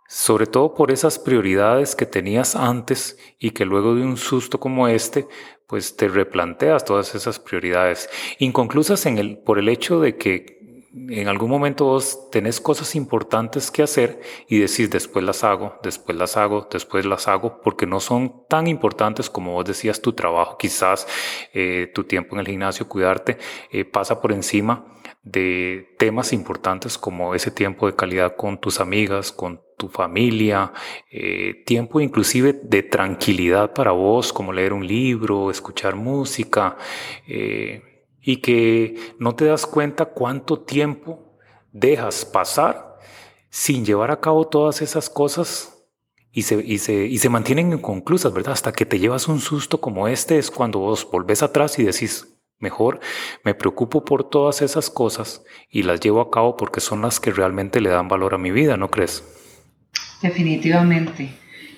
sobre 0.08 0.46
todo 0.46 0.74
por 0.74 0.90
esas 0.90 1.18
prioridades 1.18 1.94
que 1.96 2.06
tenías 2.06 2.56
antes 2.56 3.18
y 3.38 3.50
que 3.50 3.64
luego 3.64 3.94
de 3.94 4.02
un 4.02 4.16
susto 4.16 4.60
como 4.60 4.88
este, 4.88 5.26
pues 5.66 5.96
te 5.96 6.08
replanteas 6.08 6.84
todas 6.84 7.14
esas 7.14 7.38
prioridades, 7.38 8.08
inconclusas 8.38 9.06
en 9.06 9.18
el, 9.18 9.38
por 9.38 9.58
el 9.58 9.68
hecho 9.68 10.00
de 10.00 10.16
que 10.16 10.56
en 11.08 11.28
algún 11.28 11.50
momento 11.50 11.84
vos 11.84 12.30
tenés 12.30 12.58
cosas 12.58 12.94
importantes 12.94 13.70
que 13.70 13.82
hacer 13.82 14.20
y 14.48 14.60
decís 14.60 14.88
después 14.88 15.24
las 15.24 15.44
hago, 15.44 15.74
después 15.82 16.16
las 16.16 16.38
hago, 16.38 16.68
después 16.70 17.04
las 17.04 17.28
hago, 17.28 17.60
porque 17.60 17.86
no 17.86 18.00
son 18.00 18.44
tan 18.48 18.66
importantes 18.66 19.28
como 19.28 19.52
vos 19.52 19.66
decías 19.66 20.00
tu 20.00 20.14
trabajo, 20.14 20.56
quizás 20.56 21.06
eh, 21.52 21.90
tu 21.94 22.04
tiempo 22.04 22.34
en 22.34 22.40
el 22.40 22.46
gimnasio, 22.46 22.88
cuidarte, 22.88 23.36
eh, 23.70 23.84
pasa 23.84 24.22
por 24.22 24.32
encima 24.32 24.86
de 25.26 25.88
temas 25.98 26.32
importantes 26.32 26.96
como 26.96 27.34
ese 27.34 27.50
tiempo 27.50 27.86
de 27.86 27.96
calidad 27.96 28.36
con 28.36 28.60
tus 28.60 28.78
amigas, 28.78 29.32
con 29.32 29.60
tu 29.76 29.88
familia, 29.88 30.72
eh, 31.10 31.64
tiempo 31.66 32.00
inclusive 32.00 32.52
de 32.52 32.84
tranquilidad 32.84 33.74
para 33.74 33.90
vos, 33.90 34.32
como 34.32 34.52
leer 34.52 34.72
un 34.72 34.86
libro, 34.86 35.50
escuchar 35.50 35.96
música, 35.96 36.76
eh, 37.26 38.06
y 38.22 38.36
que 38.36 38.94
no 39.18 39.34
te 39.34 39.46
das 39.46 39.66
cuenta 39.66 40.04
cuánto 40.04 40.60
tiempo 40.60 41.36
dejas 41.72 42.24
pasar 42.24 42.96
sin 43.50 43.84
llevar 43.84 44.12
a 44.12 44.20
cabo 44.20 44.46
todas 44.46 44.80
esas 44.80 45.10
cosas 45.10 45.88
y 46.30 46.42
se, 46.42 46.64
y 46.64 46.78
se, 46.78 47.04
y 47.04 47.18
se 47.18 47.28
mantienen 47.28 47.72
inconclusas, 47.72 48.32
¿verdad? 48.32 48.52
Hasta 48.52 48.72
que 48.72 48.86
te 48.86 49.00
llevas 49.00 49.26
un 49.26 49.40
susto 49.40 49.80
como 49.80 50.06
este 50.06 50.38
es 50.38 50.52
cuando 50.52 50.78
vos 50.78 51.08
volvés 51.10 51.42
atrás 51.42 51.80
y 51.80 51.84
decís, 51.84 52.35
mejor 52.58 53.00
me 53.44 53.54
preocupo 53.54 54.04
por 54.04 54.28
todas 54.28 54.62
esas 54.62 54.90
cosas 54.90 55.42
y 55.70 55.82
las 55.82 56.00
llevo 56.00 56.20
a 56.20 56.30
cabo 56.30 56.56
porque 56.56 56.80
son 56.80 57.02
las 57.02 57.20
que 57.20 57.30
realmente 57.30 57.80
le 57.80 57.90
dan 57.90 58.08
valor 58.08 58.34
a 58.34 58.38
mi 58.38 58.50
vida, 58.50 58.76
¿no 58.76 58.90
crees? 58.90 59.24
Definitivamente. 60.22 61.30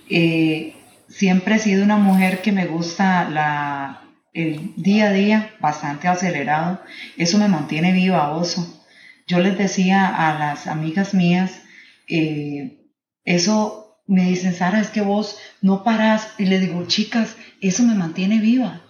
Eh, 0.08 0.74
siempre 1.08 1.56
he 1.56 1.58
sido 1.58 1.84
una 1.84 1.96
mujer 1.96 2.40
que 2.42 2.52
me 2.52 2.66
gusta 2.66 3.28
la, 3.28 4.02
el 4.32 4.72
día 4.76 5.08
a 5.08 5.12
día 5.12 5.54
bastante 5.60 6.08
acelerado. 6.08 6.80
Eso 7.16 7.38
me 7.38 7.48
mantiene 7.48 7.92
viva, 7.92 8.30
oso. 8.30 8.84
Yo 9.26 9.40
les 9.40 9.58
decía 9.58 10.06
a 10.06 10.38
las 10.38 10.66
amigas 10.66 11.12
mías, 11.12 11.62
eh, 12.08 12.78
eso 13.24 14.00
me 14.06 14.24
dicen, 14.24 14.54
Sara, 14.54 14.80
es 14.80 14.88
que 14.88 15.02
vos 15.02 15.38
no 15.60 15.84
parás. 15.84 16.32
Y 16.38 16.46
le 16.46 16.60
digo, 16.60 16.86
chicas, 16.86 17.36
eso 17.60 17.82
me 17.82 17.94
mantiene 17.94 18.40
viva. 18.40 18.82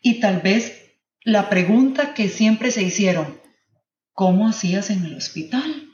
Y 0.00 0.20
tal 0.20 0.40
vez 0.40 0.79
la 1.30 1.48
pregunta 1.48 2.12
que 2.12 2.28
siempre 2.28 2.70
se 2.70 2.82
hicieron, 2.82 3.40
¿cómo 4.12 4.48
hacías 4.48 4.90
en 4.90 5.04
el 5.04 5.16
hospital? 5.16 5.86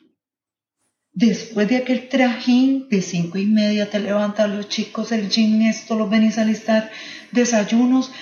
Después 1.13 1.69
de 1.69 1.77
aquel 1.77 2.09
trajín 2.09 2.89
de 2.89 3.03
cinco 3.03 3.39
y 3.39 3.47
media 3.47 3.91
te 3.91 4.01
levantan 4.01 4.57
los 4.57 4.69
chicos, 4.69 5.13
el 5.13 5.29
gym, 5.29 5.63
esto, 5.63 5.97
los 5.97 6.09
venís 6.09 6.39
a 6.39 6.45
listar, 6.45 6.91
desayunos 7.33 8.13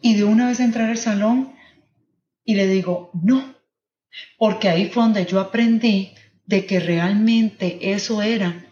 y 0.00 0.14
de 0.14 0.24
una 0.24 0.48
vez 0.48 0.60
entrar 0.60 0.90
al 0.90 0.98
salón. 0.98 1.54
Y 2.44 2.54
le 2.54 2.66
digo, 2.66 3.10
no, 3.14 3.54
porque 4.36 4.68
ahí 4.68 4.90
fue 4.90 5.04
donde 5.04 5.26
yo 5.26 5.40
aprendí 5.40 6.10
de 6.46 6.66
que 6.66 6.80
realmente 6.80 7.92
eso 7.92 8.20
era 8.20 8.66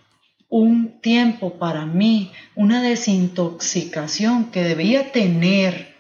un 0.49 1.01
tiempo 1.01 1.59
para 1.59 1.87
mí, 1.87 2.31
una 2.55 2.83
desintoxicación 2.83 4.51
que 4.51 4.63
debía 4.63 5.11
tener, 5.11 5.92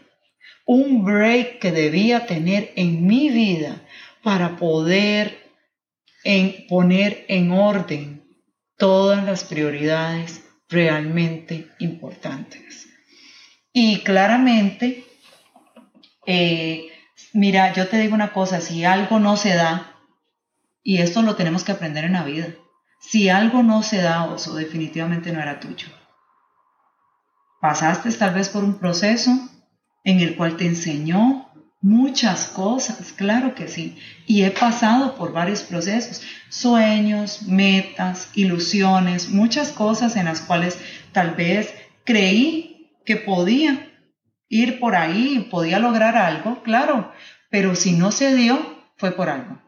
un 0.72 1.04
break 1.04 1.58
que 1.58 1.70
debía 1.70 2.24
tener 2.24 2.72
en 2.76 3.06
mi 3.06 3.28
vida 3.28 3.82
para 4.22 4.56
poder 4.56 5.50
poner 6.66 7.26
en 7.28 7.52
orden 7.52 8.24
todas 8.78 9.22
las 9.22 9.44
prioridades 9.44 10.44
realmente 10.70 11.68
importantes. 11.78 12.88
Y 13.74 13.98
claramente, 14.00 15.04
eh, 16.26 16.88
mira, 17.34 17.74
yo 17.74 17.86
te 17.88 17.98
digo 17.98 18.14
una 18.14 18.32
cosa, 18.32 18.62
si 18.62 18.86
algo 18.86 19.18
no 19.18 19.36
se 19.36 19.54
da, 19.54 19.94
y 20.82 20.98
esto 20.98 21.20
lo 21.20 21.36
tenemos 21.36 21.64
que 21.64 21.72
aprender 21.72 22.04
en 22.04 22.14
la 22.14 22.24
vida, 22.24 22.46
si 22.98 23.28
algo 23.28 23.62
no 23.62 23.82
se 23.82 24.00
da, 24.00 24.24
oso, 24.24 24.54
definitivamente 24.54 25.32
no 25.32 25.42
era 25.42 25.60
tuyo. 25.60 25.88
Pasaste 27.60 28.10
tal 28.12 28.32
vez 28.34 28.48
por 28.48 28.64
un 28.64 28.78
proceso 28.78 29.51
en 30.04 30.20
el 30.20 30.36
cual 30.36 30.56
te 30.56 30.66
enseñó 30.66 31.48
muchas 31.80 32.46
cosas, 32.46 33.12
claro 33.12 33.54
que 33.54 33.68
sí. 33.68 33.98
Y 34.26 34.44
he 34.44 34.50
pasado 34.50 35.16
por 35.16 35.32
varios 35.32 35.62
procesos, 35.62 36.22
sueños, 36.48 37.42
metas, 37.42 38.30
ilusiones, 38.34 39.28
muchas 39.28 39.72
cosas 39.72 40.16
en 40.16 40.26
las 40.26 40.40
cuales 40.40 40.78
tal 41.12 41.34
vez 41.34 41.74
creí 42.04 42.90
que 43.04 43.16
podía 43.16 43.90
ir 44.48 44.78
por 44.78 44.94
ahí, 44.94 45.48
podía 45.50 45.78
lograr 45.78 46.16
algo, 46.16 46.62
claro, 46.62 47.12
pero 47.50 47.74
si 47.74 47.92
no 47.92 48.12
se 48.12 48.34
dio, 48.34 48.84
fue 48.96 49.12
por 49.12 49.28
algo. 49.28 49.60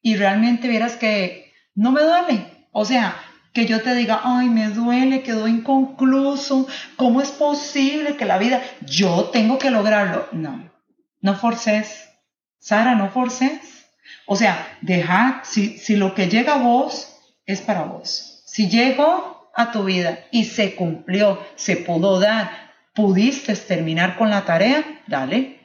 Y 0.00 0.16
realmente 0.16 0.68
vieras 0.68 0.96
que 0.96 1.52
no 1.74 1.92
me 1.92 2.02
duele. 2.02 2.66
O 2.72 2.84
sea, 2.84 3.14
que 3.52 3.66
yo 3.66 3.82
te 3.82 3.94
diga, 3.94 4.20
ay, 4.24 4.48
me 4.48 4.68
duele, 4.68 5.22
quedó 5.22 5.46
inconcluso, 5.46 6.66
¿cómo 6.96 7.20
es 7.20 7.30
posible 7.30 8.16
que 8.16 8.24
la 8.24 8.38
vida, 8.38 8.62
yo 8.80 9.30
tengo 9.32 9.58
que 9.58 9.70
lograrlo? 9.70 10.28
No, 10.32 10.70
no 11.20 11.36
forces. 11.36 12.08
Sara, 12.58 12.94
no 12.94 13.10
forces. 13.10 13.86
O 14.26 14.36
sea, 14.36 14.78
deja, 14.80 15.42
si, 15.44 15.78
si 15.78 15.96
lo 15.96 16.14
que 16.14 16.28
llega 16.28 16.54
a 16.54 16.58
vos 16.58 17.18
es 17.44 17.60
para 17.60 17.82
vos. 17.82 18.42
Si 18.46 18.68
llegó 18.68 19.50
a 19.54 19.72
tu 19.72 19.84
vida 19.84 20.26
y 20.30 20.44
se 20.44 20.74
cumplió, 20.74 21.38
se 21.56 21.76
pudo 21.76 22.20
dar, 22.20 22.72
pudiste 22.94 23.54
terminar 23.56 24.16
con 24.16 24.30
la 24.30 24.44
tarea, 24.44 25.02
dale, 25.06 25.60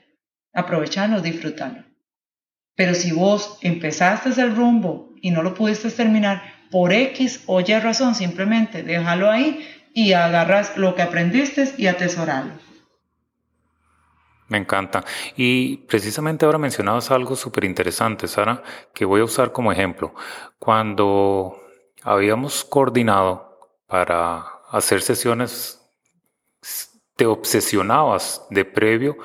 aprovechalo, 0.53 1.21
disfrútalo. 1.21 1.85
Pero 2.75 2.93
si 2.93 3.11
vos 3.11 3.57
empezaste 3.61 4.29
el 4.41 4.55
rumbo 4.55 5.13
y 5.21 5.31
no 5.31 5.41
lo 5.41 5.53
pudiste 5.53 5.89
terminar 5.89 6.56
por 6.71 6.93
X 6.93 7.43
o 7.45 7.61
Y 7.61 7.79
razón, 7.79 8.15
simplemente 8.15 8.83
déjalo 8.83 9.29
ahí 9.29 9.67
y 9.93 10.13
agarras 10.13 10.77
lo 10.77 10.95
que 10.95 11.01
aprendiste 11.01 11.73
y 11.77 11.87
atesoralo. 11.87 12.51
Me 14.47 14.57
encanta. 14.57 15.03
Y 15.35 15.77
precisamente 15.77 16.45
ahora 16.45 16.57
mencionabas 16.57 17.11
algo 17.11 17.35
súper 17.35 17.65
interesante, 17.65 18.27
Sara, 18.27 18.63
que 18.93 19.03
voy 19.03 19.21
a 19.21 19.25
usar 19.25 19.51
como 19.51 19.71
ejemplo. 19.71 20.13
Cuando 20.57 21.61
habíamos 22.03 22.63
coordinado 22.63 23.59
para 23.87 24.45
hacer 24.71 25.01
sesiones, 25.01 25.81
te 27.15 27.25
obsesionabas 27.25 28.45
de 28.49 28.63
previo 28.63 29.17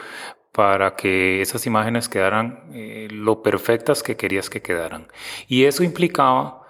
para 0.50 0.96
que 0.96 1.40
esas 1.40 1.66
imágenes 1.66 2.08
quedaran 2.08 2.70
eh, 2.72 3.08
lo 3.10 3.42
perfectas 3.42 4.02
que 4.02 4.16
querías 4.16 4.50
que 4.50 4.60
quedaran. 4.60 5.08
Y 5.46 5.64
eso 5.64 5.84
implicaba 5.84 6.61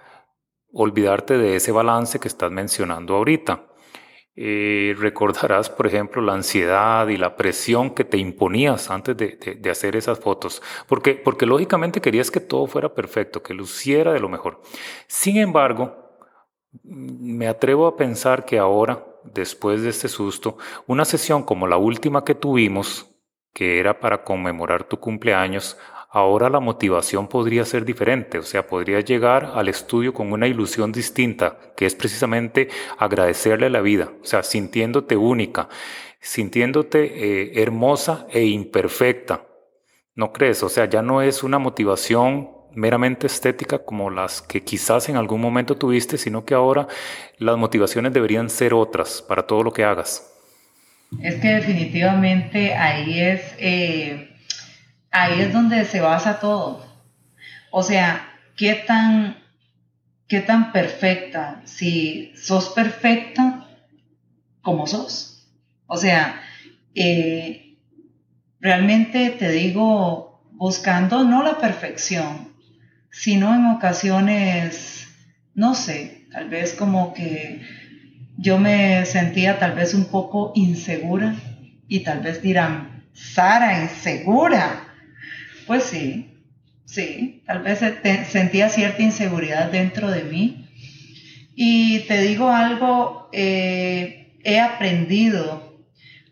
olvidarte 0.73 1.39
de 1.39 1.57
ese 1.57 1.73
balance 1.73 2.19
que 2.19 2.29
estás 2.29 2.51
mencionando 2.51 3.15
ahorita. 3.15 3.67
Eh, 4.35 4.95
recordarás, 4.99 5.69
por 5.69 5.87
ejemplo, 5.87 6.23
la 6.23 6.33
ansiedad 6.33 7.07
y 7.09 7.19
la 7.19 7.37
presión 7.37 7.91
que 7.91 8.05
te 8.05 8.17
imponías 8.17 8.91
antes 8.91 9.15
de, 9.15 9.59
de, 9.59 9.71
hacer 9.71 9.95
esas 9.95 10.19
fotos, 10.21 10.63
porque, 10.89 11.15
porque 11.15 11.45
lógicamente 11.45 12.01
querías 12.01 12.31
que 12.31 12.41
todo 12.41 12.67
fuera 12.67 12.95
perfecto, 12.95 13.43
que 13.43 13.53
luciera 13.53 14.11
de 14.15 14.21
lo 14.21 14.31
mejor. 14.31 14.63
Sin 15.07 15.37
embargo, 15.37 16.03
me 16.83 17.47
atrevo 17.47 17.87
a 17.87 17.97
pensar 17.97 18.47
que 18.47 18.59
ahora, 18.59 19.05
después 19.25 19.83
de 19.83 19.91
este 19.91 20.09
susto, 20.09 20.57
una 20.87 21.05
sesión 21.05 21.43
como 21.43 21.67
la 21.67 21.77
última 21.77 22.25
que 22.25 22.35
tuvimos, 22.35 23.11
que 23.53 23.79
era 23.79 24.01
para 24.01 24.25
conmemorar 24.25 24.85
tu 24.85 24.99
cumpleaños, 24.99 25.77
ahora 26.13 26.51
la 26.51 26.61
motivación 26.61 27.27
podría 27.27 27.65
ser 27.65 27.87
diferente, 27.87 28.39
o 28.39 28.43
sea, 28.43 28.67
podría 28.67 29.01
llegar 29.01 29.53
al 29.55 29.69
estudio 29.69 30.13
con 30.13 30.31
una 30.31 30.47
ilusión 30.47 30.93
distinta, 30.93 31.59
que 31.75 31.87
es 31.87 31.95
precisamente 31.95 32.69
agradecerle 32.99 33.67
a 33.67 33.71
la 33.71 33.81
vida, 33.81 34.13
o 34.23 34.25
sea, 34.25 34.43
sintiéndote 34.43 35.17
única, 35.17 35.71
sintiéndote 36.21 37.01
eh, 37.05 37.63
hermosa 37.63 38.27
e 38.31 38.45
imperfecta. 38.45 39.47
¿No 40.15 40.33
crees? 40.33 40.63
O 40.63 40.69
sea, 40.69 40.85
ya 40.85 41.01
no 41.01 41.23
es 41.23 41.43
una 41.43 41.59
motivación 41.59 42.51
meramente 42.75 43.27
estética 43.27 43.79
como 43.79 44.11
las 44.11 44.43
que 44.43 44.63
quizás 44.63 45.09
en 45.09 45.17
algún 45.17 45.41
momento 45.41 45.77
tuviste, 45.77 46.19
sino 46.19 46.45
que 46.45 46.53
ahora 46.53 46.89
las 47.39 47.57
motivaciones 47.57 48.13
deberían 48.13 48.51
ser 48.51 48.75
otras 48.75 49.23
para 49.23 49.47
todo 49.47 49.63
lo 49.63 49.73
que 49.73 49.85
hagas. 49.85 50.29
Es 51.21 51.37
que 51.37 51.49
definitivamente 51.49 52.75
ahí 52.75 53.21
es, 53.21 53.55
eh, 53.59 54.32
ahí 55.13 55.43
es 55.43 55.53
donde 55.53 55.85
se 55.85 56.01
basa 56.01 56.41
todo. 56.41 56.85
O 57.71 57.83
sea, 57.83 58.29
¿qué 58.57 58.75
tan, 58.75 59.37
qué 60.27 60.41
tan 60.41 60.73
perfecta? 60.73 61.63
Si 61.65 62.33
sos 62.35 62.71
perfecta 62.71 63.67
como 64.63 64.87
sos. 64.87 65.47
O 65.87 65.97
sea, 65.97 66.43
eh, 66.95 67.77
realmente 68.61 69.31
te 69.31 69.51
digo, 69.51 70.43
buscando 70.53 71.25
no 71.25 71.43
la 71.43 71.59
perfección, 71.59 72.53
sino 73.11 73.55
en 73.55 73.67
ocasiones, 73.67 75.09
no 75.55 75.75
sé, 75.75 76.27
tal 76.33 76.49
vez 76.49 76.75
como 76.75 77.13
que 77.13 77.61
yo 78.39 78.59
me 78.59 79.05
sentía 79.05 79.59
tal 79.59 79.73
vez 79.73 79.93
un 79.95 80.07
poco 80.07 80.53
insegura 80.55 81.35
y 81.89 82.01
tal 82.01 82.21
vez 82.21 82.43
dirán, 82.43 83.05
Sara, 83.13 83.83
insegura. 83.83 84.92
Pues 85.73 85.85
sí, 85.85 86.27
sí, 86.85 87.43
tal 87.47 87.63
vez 87.63 87.81
sentía 88.29 88.69
cierta 88.69 89.01
inseguridad 89.01 89.73
dentro 89.73 90.11
de 90.11 90.23
mí. 90.23 90.69
Y 91.57 92.01
te 92.01 92.21
digo 92.21 92.51
algo, 92.51 93.31
eh, 93.33 94.37
he 94.45 94.61
aprendido 94.61 95.83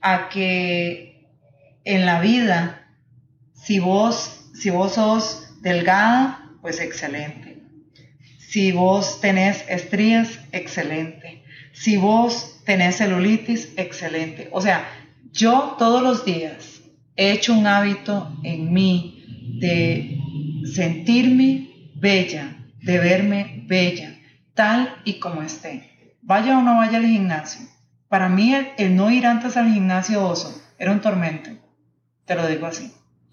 a 0.02 0.28
que 0.28 1.26
en 1.84 2.04
la 2.04 2.20
vida, 2.20 2.86
si 3.54 3.78
vos, 3.78 4.50
si 4.52 4.68
vos 4.68 4.92
sos 4.92 5.54
delgada, 5.62 6.50
pues 6.60 6.78
excelente. 6.78 7.62
Si 8.36 8.72
vos 8.72 9.22
tenés 9.22 9.64
estrías, 9.70 10.38
excelente 10.52 11.42
si 11.72 11.96
vos 11.96 12.60
tenés 12.66 12.98
celulitis, 12.98 13.72
excelente. 13.78 14.50
O 14.52 14.60
sea, 14.60 14.86
yo 15.32 15.76
todos 15.78 16.02
los 16.02 16.26
días 16.26 16.82
he 17.16 17.32
hecho 17.32 17.54
un 17.54 17.66
hábito 17.66 18.30
en 18.42 18.70
mí 18.70 19.19
de 19.60 20.18
sentirme 20.64 21.90
bella, 21.94 22.56
de 22.80 22.98
verme 22.98 23.64
bella, 23.66 24.18
tal 24.54 24.96
y 25.04 25.20
como 25.20 25.42
esté. 25.42 26.16
Vaya 26.22 26.58
o 26.58 26.62
no 26.62 26.76
vaya 26.76 26.98
al 26.98 27.06
gimnasio. 27.06 27.66
Para 28.08 28.28
mí 28.28 28.54
el, 28.54 28.96
no 28.96 29.10
ir 29.10 29.26
antes 29.26 29.56
al 29.56 29.72
gimnasio 29.72 30.26
oso 30.26 30.60
era 30.78 30.90
un 30.90 31.00
tormento. 31.00 31.50
Te 32.24 32.34
lo 32.34 32.46
digo 32.46 32.66
así. 32.66 32.92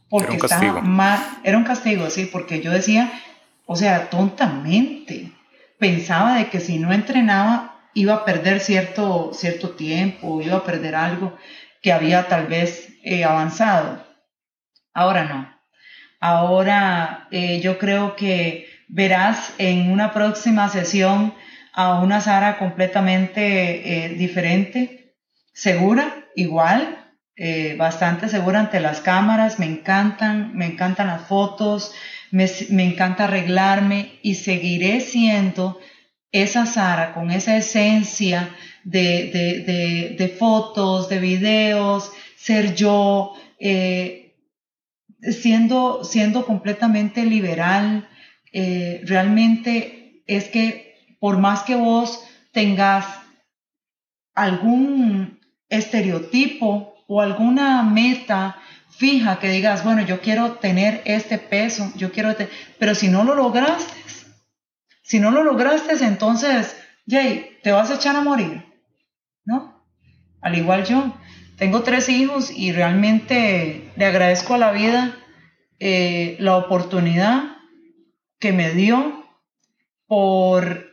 Porque 0.09 0.35
era 0.35 0.37
un 0.37 0.45
estaba 0.45 0.81
mal, 0.81 1.19
era 1.43 1.57
un 1.57 1.63
castigo, 1.63 2.09
sí, 2.09 2.29
porque 2.31 2.61
yo 2.61 2.71
decía, 2.71 3.11
o 3.65 3.75
sea, 3.75 4.09
tontamente, 4.09 5.31
pensaba 5.79 6.35
de 6.37 6.49
que 6.49 6.59
si 6.59 6.77
no 6.77 6.93
entrenaba 6.93 7.89
iba 7.93 8.13
a 8.13 8.25
perder 8.25 8.59
cierto, 8.59 9.31
cierto 9.33 9.71
tiempo, 9.71 10.41
iba 10.41 10.57
a 10.57 10.63
perder 10.63 10.95
algo 10.95 11.35
que 11.81 11.91
había 11.91 12.27
tal 12.27 12.47
vez 12.47 12.89
eh, 13.03 13.23
avanzado. 13.23 14.05
Ahora 14.93 15.25
no. 15.25 15.57
Ahora 16.19 17.27
eh, 17.32 17.60
yo 17.62 17.77
creo 17.77 18.15
que 18.15 18.67
verás 18.88 19.53
en 19.58 19.91
una 19.91 20.13
próxima 20.13 20.69
sesión 20.69 21.34
a 21.73 21.99
una 21.99 22.21
Sara 22.21 22.58
completamente 22.58 24.06
eh, 24.06 24.10
diferente, 24.10 25.15
segura, 25.53 26.25
igual, 26.36 27.03
bastante 27.77 28.30
segura 28.30 28.62
ante 28.62 28.80
las 28.80 28.99
cámaras, 28.99 29.60
me 29.60 29.67
encantan, 29.67 30.56
me 30.56 30.65
encantan 30.65 31.06
las 31.06 31.21
fotos, 31.27 31.93
me, 32.32 32.84
encanta 32.84 33.25
arreglarme 33.25 34.19
y 34.21 34.36
seguiré 34.36 35.01
siendo 35.01 35.80
esa 36.32 36.65
Sara 36.65 37.13
con 37.13 37.32
esa 37.32 37.58
esencia 37.58 38.49
de, 38.84 40.36
fotos, 40.38 41.10
de 41.10 41.19
videos, 41.19 42.12
ser 42.36 42.75
yo, 42.75 43.34
eh, 43.60 44.26
siendo, 45.21 46.03
siendo 46.03 46.45
completamente 46.45 47.25
liberal, 47.25 48.08
eh, 48.53 49.01
realmente 49.06 50.23
es 50.27 50.45
que 50.45 50.95
por 51.19 51.38
más 51.38 51.63
que 51.63 51.75
vos 51.75 52.23
tengas 52.51 53.06
algún 54.34 55.39
estereotipo 55.69 56.95
o 57.08 57.21
alguna 57.21 57.84
meta 57.84 58.58
fija 58.89 59.39
que 59.39 59.49
digas, 59.49 59.84
bueno, 59.84 60.01
yo 60.01 60.21
quiero 60.21 60.53
tener 60.53 61.01
este 61.06 61.38
peso, 61.38 61.91
yo 61.95 62.12
quiero, 62.12 62.36
pero 62.80 62.95
si 62.95 63.08
no 63.10 63.23
lo 63.23 63.36
lograste, 63.36 63.93
si 65.03 65.19
no 65.19 65.32
lo 65.32 65.43
lograste, 65.43 66.03
entonces, 66.03 66.75
Jay, 67.08 67.58
te 67.63 67.71
vas 67.71 67.89
a 67.89 67.95
echar 67.95 68.15
a 68.15 68.21
morir, 68.21 68.65
¿no? 69.45 69.84
Al 70.41 70.58
igual 70.58 70.84
yo, 70.84 71.13
tengo 71.58 71.82
tres 71.84 72.08
hijos 72.08 72.52
y 72.52 72.72
realmente 72.72 73.91
le 73.96 74.06
agradezco 74.06 74.54
a 74.54 74.58
la 74.58 74.72
vida 74.72 75.17
eh, 75.80 76.38
la 76.39 76.56
oportunidad 76.58 77.58
que 78.39 78.54
me 78.54 78.72
dio 78.72 79.26
por 80.06 80.88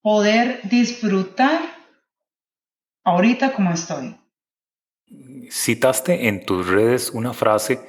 poder 0.00 0.60
disfrutar 0.64 1.60
ahorita 3.04 3.52
como 3.52 3.70
estoy. 3.72 4.16
Citaste 5.50 6.28
en 6.28 6.44
tus 6.44 6.66
redes 6.66 7.10
una 7.10 7.32
frase 7.32 7.80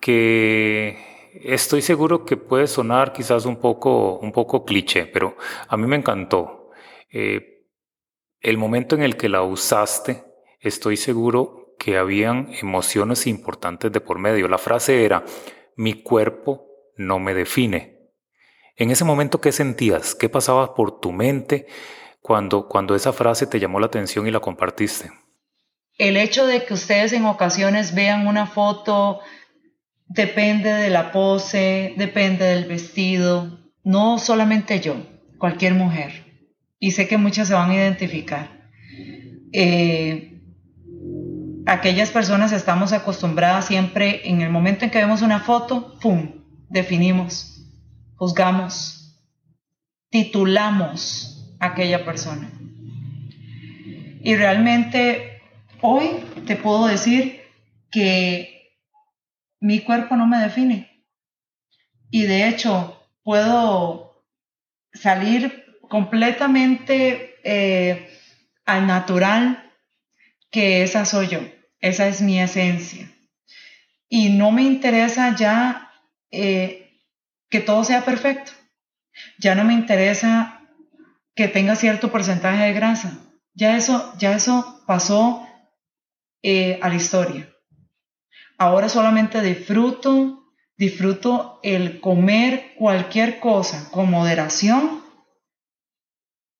que 0.00 0.98
estoy 1.34 1.82
seguro 1.82 2.24
que 2.24 2.36
puede 2.36 2.66
sonar 2.66 3.12
quizás 3.12 3.46
un 3.46 3.56
poco, 3.56 4.18
un 4.18 4.32
poco 4.32 4.64
cliché, 4.64 5.06
pero 5.06 5.36
a 5.68 5.76
mí 5.76 5.86
me 5.86 5.96
encantó. 5.96 6.70
Eh, 7.10 7.66
el 8.40 8.58
momento 8.58 8.96
en 8.96 9.02
el 9.02 9.16
que 9.16 9.28
la 9.28 9.42
usaste, 9.42 10.31
estoy 10.62 10.96
seguro 10.96 11.74
que 11.78 11.98
habían 11.98 12.52
emociones 12.60 13.26
importantes 13.26 13.92
de 13.92 14.00
por 14.00 14.18
medio. 14.18 14.48
La 14.48 14.58
frase 14.58 15.04
era, 15.04 15.24
mi 15.76 16.02
cuerpo 16.02 16.66
no 16.96 17.18
me 17.18 17.34
define. 17.34 17.98
En 18.76 18.90
ese 18.90 19.04
momento, 19.04 19.40
¿qué 19.40 19.52
sentías? 19.52 20.14
¿Qué 20.14 20.28
pasaba 20.28 20.74
por 20.74 21.00
tu 21.00 21.12
mente 21.12 21.66
cuando, 22.20 22.68
cuando 22.68 22.94
esa 22.94 23.12
frase 23.12 23.46
te 23.46 23.60
llamó 23.60 23.80
la 23.80 23.86
atención 23.86 24.26
y 24.26 24.30
la 24.30 24.40
compartiste? 24.40 25.10
El 25.98 26.16
hecho 26.16 26.46
de 26.46 26.64
que 26.64 26.74
ustedes 26.74 27.12
en 27.12 27.26
ocasiones 27.26 27.94
vean 27.94 28.26
una 28.26 28.46
foto 28.46 29.20
depende 30.06 30.70
de 30.70 30.90
la 30.90 31.10
pose, 31.12 31.94
depende 31.96 32.44
del 32.44 32.64
vestido, 32.64 33.58
no 33.82 34.18
solamente 34.18 34.80
yo, 34.80 34.96
cualquier 35.38 35.74
mujer. 35.74 36.46
Y 36.78 36.92
sé 36.92 37.08
que 37.08 37.18
muchas 37.18 37.48
se 37.48 37.54
van 37.54 37.70
a 37.70 37.74
identificar. 37.74 38.70
Eh, 39.52 40.31
aquellas 41.66 42.10
personas 42.10 42.52
estamos 42.52 42.92
acostumbradas 42.92 43.66
siempre, 43.66 44.28
en 44.28 44.40
el 44.40 44.50
momento 44.50 44.84
en 44.84 44.90
que 44.90 44.98
vemos 44.98 45.22
una 45.22 45.40
foto, 45.40 45.98
¡pum!, 46.00 46.42
definimos, 46.68 47.66
juzgamos, 48.16 49.20
titulamos 50.10 51.54
a 51.60 51.66
aquella 51.66 52.04
persona. 52.04 52.50
Y 54.24 54.36
realmente 54.36 55.42
hoy 55.80 56.24
te 56.46 56.56
puedo 56.56 56.86
decir 56.86 57.42
que 57.90 58.72
mi 59.60 59.80
cuerpo 59.80 60.16
no 60.16 60.26
me 60.26 60.38
define. 60.38 61.04
Y 62.10 62.22
de 62.24 62.48
hecho, 62.48 63.00
puedo 63.22 64.24
salir 64.92 65.64
completamente 65.88 67.36
eh, 67.44 68.08
al 68.64 68.86
natural, 68.86 69.71
que 70.52 70.82
esa 70.84 71.04
soy 71.04 71.28
yo, 71.28 71.40
esa 71.80 72.06
es 72.06 72.20
mi 72.20 72.38
esencia. 72.38 73.10
Y 74.08 74.28
no 74.28 74.52
me 74.52 74.62
interesa 74.62 75.34
ya 75.34 75.90
eh, 76.30 77.00
que 77.48 77.60
todo 77.60 77.82
sea 77.82 78.04
perfecto. 78.04 78.52
Ya 79.38 79.54
no 79.54 79.64
me 79.64 79.72
interesa 79.72 80.60
que 81.34 81.48
tenga 81.48 81.74
cierto 81.74 82.12
porcentaje 82.12 82.64
de 82.64 82.72
grasa. 82.74 83.18
Ya 83.54 83.76
eso, 83.76 84.14
ya 84.18 84.36
eso 84.36 84.84
pasó 84.86 85.46
eh, 86.42 86.78
a 86.82 86.88
la 86.90 86.94
historia. 86.94 87.50
Ahora 88.58 88.90
solamente 88.90 89.40
disfruto, 89.40 90.52
disfruto 90.76 91.60
el 91.62 92.00
comer 92.00 92.74
cualquier 92.76 93.40
cosa 93.40 93.90
con 93.90 94.10
moderación. 94.10 95.02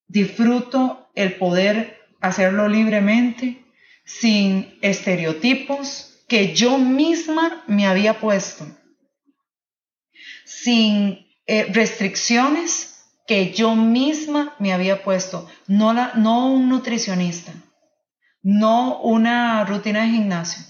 Disfruto 0.08 1.10
el 1.14 1.36
poder 1.36 1.98
hacerlo 2.20 2.68
libremente, 2.68 3.61
sin 4.04 4.78
estereotipos 4.82 6.24
que 6.28 6.54
yo 6.54 6.78
misma 6.78 7.62
me 7.66 7.86
había 7.86 8.20
puesto, 8.20 8.66
sin 10.44 11.26
eh, 11.46 11.66
restricciones 11.72 13.04
que 13.26 13.52
yo 13.52 13.76
misma 13.76 14.54
me 14.58 14.72
había 14.72 15.02
puesto, 15.02 15.48
no, 15.66 15.92
la, 15.92 16.12
no 16.14 16.52
un 16.52 16.68
nutricionista, 16.68 17.52
no 18.42 19.00
una 19.00 19.64
rutina 19.64 20.02
de 20.02 20.10
gimnasio, 20.10 20.64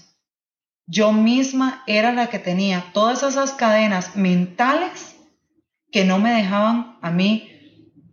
yo 0.85 1.13
misma 1.13 1.83
era 1.87 2.11
la 2.11 2.27
que 2.27 2.39
tenía 2.39 2.91
todas 2.93 3.23
esas 3.23 3.53
cadenas 3.53 4.15
mentales 4.15 5.15
que 5.91 6.03
no 6.03 6.19
me 6.19 6.33
dejaban 6.33 6.97
a 7.01 7.09
mí 7.09 7.52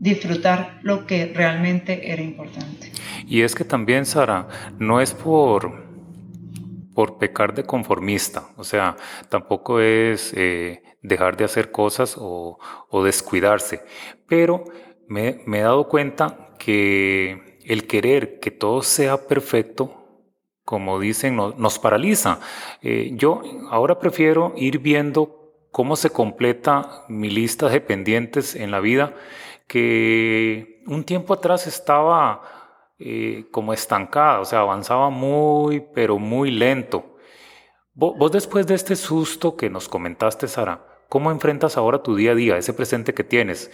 disfrutar 0.00 0.80
lo 0.82 1.06
que 1.06 1.26
realmente 1.26 2.10
era 2.10 2.22
importante. 2.22 2.90
Y 3.26 3.42
es 3.42 3.54
que 3.54 3.64
también, 3.64 4.06
Sara, 4.06 4.48
no 4.78 5.00
es 5.00 5.12
por, 5.12 5.84
por 6.94 7.18
pecar 7.18 7.54
de 7.54 7.64
conformista, 7.64 8.48
o 8.56 8.64
sea, 8.64 8.96
tampoco 9.28 9.78
es 9.78 10.32
eh, 10.34 10.82
dejar 11.02 11.36
de 11.36 11.44
hacer 11.44 11.70
cosas 11.70 12.16
o, 12.18 12.58
descuidarse, 13.04 13.82
pero 14.26 14.64
me, 15.06 15.42
he 15.46 15.60
dado 15.60 15.86
cuenta 15.86 16.54
que 16.58 17.58
el 17.64 17.86
querer 17.86 18.40
que 18.40 18.50
todo 18.50 18.82
sea 18.82 19.28
perfecto 19.28 19.96
como 20.64 21.00
dicen, 21.00 21.34
nos 21.34 21.80
paraliza. 21.80 22.38
Eh, 22.80 23.10
yo 23.14 23.42
ahora 23.70 23.98
prefiero 23.98 24.52
ir 24.56 24.78
viendo 24.78 25.40
cómo 25.72 25.96
se 25.96 26.10
completa 26.10 27.04
mi 27.08 27.28
lista 27.28 27.68
de 27.68 27.80
pendientes 27.80 28.54
en 28.54 28.70
la 28.70 28.78
vida, 28.78 29.14
que 29.70 30.82
un 30.88 31.04
tiempo 31.04 31.32
atrás 31.32 31.68
estaba 31.68 32.42
eh, 32.98 33.46
como 33.52 33.72
estancada, 33.72 34.40
o 34.40 34.44
sea, 34.44 34.58
avanzaba 34.58 35.10
muy, 35.10 35.78
pero 35.94 36.18
muy 36.18 36.50
lento. 36.50 37.16
vos 37.94 38.32
después 38.32 38.66
de 38.66 38.74
este 38.74 38.96
susto 38.96 39.56
que 39.56 39.70
nos 39.70 39.88
comentaste, 39.88 40.48
Sara, 40.48 41.04
¿cómo 41.08 41.30
enfrentas 41.30 41.76
ahora 41.76 42.02
tu 42.02 42.16
día 42.16 42.32
a 42.32 42.34
día, 42.34 42.56
ese 42.56 42.72
presente 42.72 43.14
que 43.14 43.22
tienes? 43.22 43.70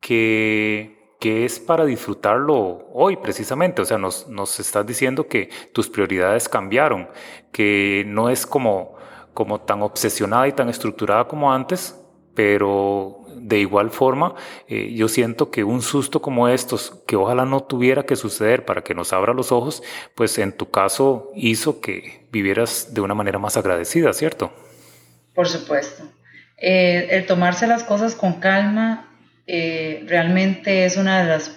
Que 0.00 0.96
que 1.20 1.44
es 1.44 1.60
para 1.60 1.84
disfrutarlo 1.84 2.88
hoy 2.92 3.16
precisamente. 3.16 3.82
O 3.82 3.84
sea, 3.84 3.98
nos, 3.98 4.26
nos 4.28 4.58
estás 4.58 4.84
diciendo 4.84 5.28
que 5.28 5.48
tus 5.72 5.88
prioridades 5.88 6.48
cambiaron, 6.48 7.08
que 7.52 8.04
no 8.08 8.30
es 8.30 8.46
como, 8.46 8.96
como 9.32 9.60
tan 9.60 9.82
obsesionada 9.82 10.48
y 10.48 10.52
tan 10.52 10.68
estructurada 10.68 11.28
como 11.28 11.52
antes, 11.52 12.02
pero 12.36 13.24
de 13.34 13.58
igual 13.58 13.90
forma 13.90 14.34
eh, 14.68 14.92
yo 14.94 15.08
siento 15.08 15.50
que 15.50 15.64
un 15.64 15.82
susto 15.82 16.22
como 16.22 16.48
estos, 16.48 17.02
que 17.06 17.16
ojalá 17.16 17.44
no 17.44 17.64
tuviera 17.64 18.04
que 18.04 18.14
suceder 18.14 18.64
para 18.64 18.82
que 18.82 18.94
nos 18.94 19.12
abra 19.12 19.34
los 19.34 19.50
ojos, 19.50 19.82
pues 20.14 20.38
en 20.38 20.52
tu 20.52 20.70
caso 20.70 21.32
hizo 21.34 21.80
que 21.80 22.28
vivieras 22.30 22.94
de 22.94 23.00
una 23.00 23.14
manera 23.14 23.38
más 23.38 23.56
agradecida, 23.56 24.12
¿cierto? 24.12 24.52
Por 25.34 25.48
supuesto. 25.48 26.04
Eh, 26.58 27.08
el 27.10 27.26
tomarse 27.26 27.66
las 27.66 27.82
cosas 27.82 28.14
con 28.14 28.34
calma 28.34 29.10
eh, 29.46 30.04
realmente 30.06 30.84
es 30.84 30.96
una 30.96 31.22
de 31.22 31.28
las 31.28 31.56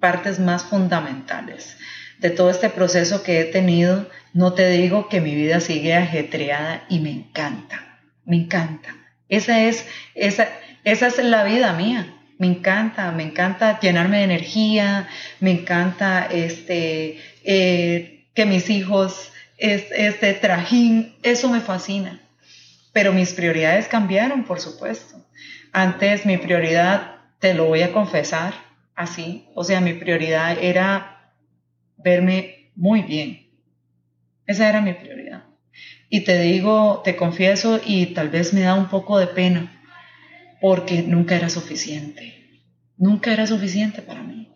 partes 0.00 0.38
más 0.38 0.64
fundamentales 0.64 1.76
de 2.18 2.30
todo 2.30 2.50
este 2.50 2.68
proceso 2.70 3.22
que 3.22 3.40
he 3.40 3.44
tenido. 3.44 4.08
No 4.32 4.52
te 4.52 4.68
digo 4.70 5.08
que 5.08 5.20
mi 5.20 5.34
vida 5.34 5.60
sigue 5.60 5.94
ajetreada 5.94 6.84
y 6.88 7.00
me 7.00 7.10
encanta, 7.10 8.00
me 8.24 8.36
encanta. 8.36 9.05
Esa 9.28 9.62
es, 9.62 9.86
esa, 10.14 10.48
esa 10.84 11.06
es 11.08 11.18
la 11.18 11.44
vida 11.44 11.72
mía. 11.72 12.14
Me 12.38 12.46
encanta, 12.46 13.10
me 13.12 13.22
encanta 13.22 13.80
llenarme 13.80 14.18
de 14.18 14.24
energía, 14.24 15.08
me 15.40 15.50
encanta 15.52 16.26
este, 16.26 17.18
eh, 17.44 18.26
que 18.34 18.46
mis 18.46 18.68
hijos, 18.68 19.32
este 19.56 20.34
trajín, 20.34 21.16
eso 21.22 21.48
me 21.50 21.60
fascina. 21.60 22.20
Pero 22.92 23.12
mis 23.12 23.32
prioridades 23.32 23.88
cambiaron, 23.88 24.44
por 24.44 24.60
supuesto. 24.60 25.26
Antes 25.72 26.26
mi 26.26 26.36
prioridad, 26.36 27.16
te 27.38 27.54
lo 27.54 27.64
voy 27.66 27.82
a 27.82 27.92
confesar 27.92 28.54
así, 28.94 29.46
o 29.54 29.62
sea, 29.64 29.80
mi 29.80 29.92
prioridad 29.92 30.56
era 30.58 31.32
verme 31.96 32.70
muy 32.74 33.02
bien. 33.02 33.50
Esa 34.46 34.68
era 34.68 34.80
mi 34.80 34.94
prioridad. 34.94 35.45
Y 36.08 36.24
te 36.24 36.40
digo, 36.40 37.02
te 37.04 37.16
confieso, 37.16 37.80
y 37.84 38.06
tal 38.14 38.28
vez 38.28 38.52
me 38.54 38.62
da 38.62 38.74
un 38.74 38.88
poco 38.88 39.18
de 39.18 39.26
pena, 39.26 39.82
porque 40.60 41.02
nunca 41.02 41.36
era 41.36 41.48
suficiente. 41.48 42.62
Nunca 42.96 43.32
era 43.32 43.46
suficiente 43.46 44.02
para 44.02 44.22
mí. 44.22 44.52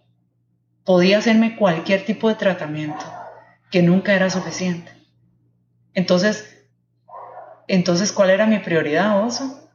Podía 0.85 1.19
hacerme 1.19 1.57
cualquier 1.57 2.05
tipo 2.05 2.29
de 2.29 2.37
tratamiento, 2.37 3.05
que 3.71 3.83
nunca 3.83 4.15
era 4.15 4.31
suficiente. 4.31 4.91
Entonces, 5.95 6.61
entonces, 7.69 8.11
¿cuál 8.11 8.31
era 8.31 8.47
mi 8.47 8.59
prioridad, 8.59 9.25
Oso? 9.25 9.71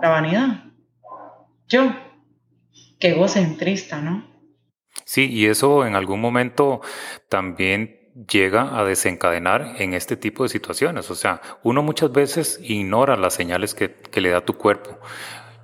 La 0.00 0.10
vanidad. 0.10 0.64
Yo. 1.68 1.92
Qué 3.00 3.08
egocentrista, 3.08 4.00
¿no? 4.00 4.24
Sí, 5.04 5.28
y 5.30 5.46
eso 5.46 5.86
en 5.86 5.96
algún 5.96 6.20
momento 6.20 6.80
también 7.28 8.05
llega 8.28 8.78
a 8.78 8.84
desencadenar 8.84 9.76
en 9.78 9.94
este 9.94 10.16
tipo 10.16 10.42
de 10.42 10.48
situaciones. 10.48 11.10
O 11.10 11.14
sea, 11.14 11.40
uno 11.62 11.82
muchas 11.82 12.12
veces 12.12 12.58
ignora 12.62 13.16
las 13.16 13.34
señales 13.34 13.74
que, 13.74 13.92
que 13.92 14.20
le 14.20 14.30
da 14.30 14.44
tu 14.44 14.54
cuerpo. 14.54 14.98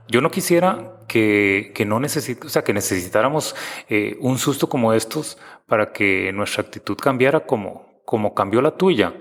Yo 0.08 0.20
no 0.20 0.30
quisiera 0.30 1.00
que, 1.08 1.72
que 1.74 1.84
no 1.84 1.96
o 1.96 2.48
sea, 2.48 2.64
que 2.64 2.74
necesitáramos 2.74 3.56
eh, 3.88 4.16
un 4.20 4.38
susto 4.38 4.68
como 4.68 4.92
estos 4.92 5.38
para 5.66 5.92
que 5.92 6.32
nuestra 6.32 6.62
actitud 6.62 6.96
cambiara 6.96 7.40
como, 7.46 8.02
como 8.04 8.34
cambió 8.34 8.60
la 8.60 8.76
tuya. 8.76 9.14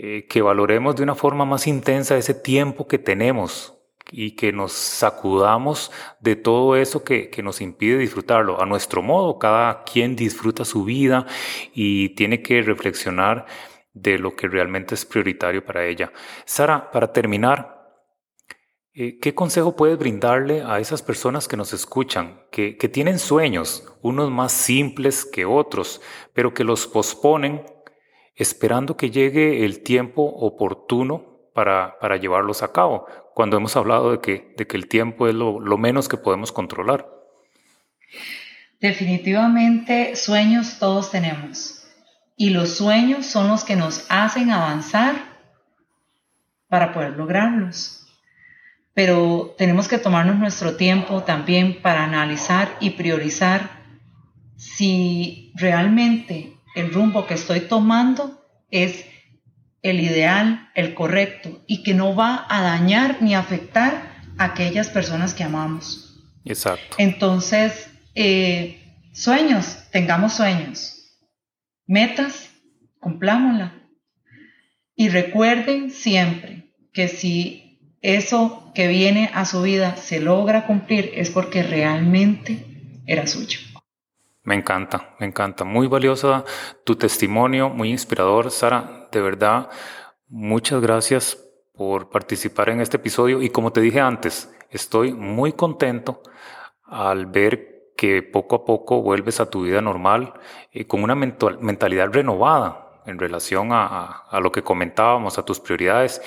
Eh, 0.00 0.26
que 0.28 0.42
valoremos 0.42 0.94
de 0.94 1.02
una 1.02 1.16
forma 1.16 1.44
más 1.44 1.66
intensa 1.66 2.16
ese 2.16 2.32
tiempo 2.32 2.86
que 2.86 2.98
tenemos 2.98 3.77
y 4.10 4.32
que 4.32 4.52
nos 4.52 4.72
sacudamos 4.72 5.90
de 6.20 6.36
todo 6.36 6.76
eso 6.76 7.04
que, 7.04 7.30
que, 7.30 7.42
nos 7.42 7.60
impide 7.60 7.98
disfrutarlo 7.98 8.60
a 8.60 8.66
nuestro 8.66 9.02
modo. 9.02 9.38
Cada 9.38 9.84
quien 9.84 10.16
disfruta 10.16 10.64
su 10.64 10.84
vida 10.84 11.26
y 11.74 12.10
tiene 12.10 12.42
que 12.42 12.62
reflexionar 12.62 13.46
de 13.92 14.18
lo 14.18 14.34
que 14.36 14.48
realmente 14.48 14.94
es 14.94 15.04
prioritario 15.04 15.64
para 15.64 15.86
ella. 15.86 16.12
Sara, 16.44 16.90
para 16.90 17.12
terminar, 17.12 17.78
eh, 19.00 19.20
¿Qué 19.20 19.32
consejo 19.32 19.76
puedes 19.76 19.96
brindarle 19.96 20.62
a 20.62 20.80
esas 20.80 21.02
personas 21.02 21.46
que 21.46 21.56
nos 21.56 21.72
escuchan, 21.72 22.42
que, 22.50 22.72
tienen 22.92 23.20
sueños, 23.20 23.86
unos 24.02 24.28
más 24.28 24.50
simples 24.50 25.24
que 25.24 25.44
otros, 25.44 26.00
pero 26.32 26.52
que 26.52 26.64
los 26.64 26.88
posponen 26.88 27.64
esperando 28.34 28.96
que 28.96 29.12
llegue 29.12 29.64
el 29.64 29.84
tiempo 29.84 30.24
oportuno 30.24 31.27
para, 31.64 32.16
llevarlos 32.18 32.62
a 32.62 32.72
cabo, 32.72 33.06
cuando 33.34 33.56
hemos 33.56 33.76
hablado 33.76 34.12
de 34.12 34.20
que, 34.20 34.54
de 34.56 34.66
que 34.66 34.76
el 34.76 34.86
tiempo 34.86 35.26
es 35.26 35.34
lo, 35.34 35.58
lo 35.58 35.76
menos 35.76 36.08
que 36.08 36.16
podemos 36.16 36.52
controlar? 36.52 37.08
Definitivamente 38.80 40.14
sueños 40.14 40.78
todos 40.78 41.10
tenemos 41.10 41.84
y 42.36 42.50
los 42.50 42.76
sueños 42.76 43.26
son 43.26 43.48
los 43.48 43.64
que 43.64 43.74
nos 43.74 44.06
hacen 44.08 44.50
avanzar 44.50 45.16
para 46.68 46.92
poder 46.92 47.16
lograrlos 47.16 47.98
pero 48.94 49.54
tenemos 49.56 49.86
que 49.86 49.98
tomarnos 49.98 50.38
nuestro 50.38 50.74
tiempo 50.74 51.22
también 51.22 51.80
para 51.82 52.02
analizar 52.02 52.76
y 52.80 52.90
priorizar 52.90 53.70
si 54.56 55.52
realmente 55.54 56.56
el 56.74 56.92
rumbo 56.92 57.24
que 57.24 57.34
estoy 57.34 57.60
tomando 57.60 58.44
es 58.72 59.04
el 59.82 60.00
ideal, 60.00 60.70
el 60.74 60.94
correcto 60.94 61.62
y 61.66 61.82
que 61.82 61.94
no 61.94 62.14
va 62.14 62.46
a 62.48 62.62
dañar 62.62 63.18
ni 63.20 63.34
afectar 63.34 64.22
a 64.36 64.44
aquellas 64.44 64.88
personas 64.88 65.34
que 65.34 65.44
amamos. 65.44 66.24
Exacto. 66.44 66.96
Entonces, 66.98 67.90
eh, 68.14 68.80
sueños, 69.12 69.84
tengamos 69.90 70.34
sueños. 70.34 70.94
Metas, 71.86 72.50
cumplámosla. 73.00 73.74
Y 74.94 75.08
recuerden 75.10 75.90
siempre 75.90 76.72
que 76.92 77.08
si 77.08 77.96
eso 78.02 78.72
que 78.74 78.88
viene 78.88 79.30
a 79.34 79.44
su 79.44 79.62
vida 79.62 79.96
se 79.96 80.20
logra 80.20 80.66
cumplir 80.66 81.12
es 81.14 81.30
porque 81.30 81.62
realmente 81.62 82.64
era 83.06 83.26
suyo. 83.26 83.60
Me 84.42 84.54
encanta, 84.54 85.14
me 85.20 85.26
encanta. 85.26 85.64
Muy 85.64 85.88
valiosa 85.88 86.44
tu 86.84 86.96
testimonio, 86.96 87.68
muy 87.68 87.90
inspirador, 87.90 88.50
Sara. 88.50 88.97
De 89.10 89.20
verdad, 89.20 89.70
muchas 90.28 90.80
gracias 90.80 91.38
por 91.74 92.10
participar 92.10 92.68
en 92.70 92.80
este 92.80 92.96
episodio. 92.96 93.40
Y 93.42 93.50
como 93.50 93.72
te 93.72 93.80
dije 93.80 94.00
antes, 94.00 94.52
estoy 94.70 95.12
muy 95.12 95.52
contento 95.52 96.22
al 96.84 97.26
ver 97.26 97.92
que 97.96 98.22
poco 98.22 98.56
a 98.56 98.64
poco 98.64 99.02
vuelves 99.02 99.40
a 99.40 99.50
tu 99.50 99.62
vida 99.62 99.80
normal 99.80 100.34
y 100.72 100.84
con 100.84 101.02
una 101.02 101.14
mentalidad 101.14 102.12
renovada 102.12 103.02
en 103.06 103.18
relación 103.18 103.72
a, 103.72 104.24
a 104.28 104.40
lo 104.40 104.52
que 104.52 104.62
comentábamos, 104.62 105.38
a 105.38 105.44
tus 105.44 105.60
prioridades 105.60 106.20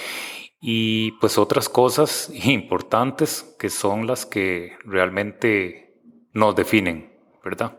y 0.60 1.14
pues 1.14 1.38
otras 1.38 1.70
cosas 1.70 2.32
importantes 2.46 3.56
que 3.60 3.70
son 3.70 4.08
las 4.08 4.26
que 4.26 4.78
realmente 4.86 5.96
nos 6.34 6.56
definen, 6.56 7.12
¿verdad? 7.44 7.78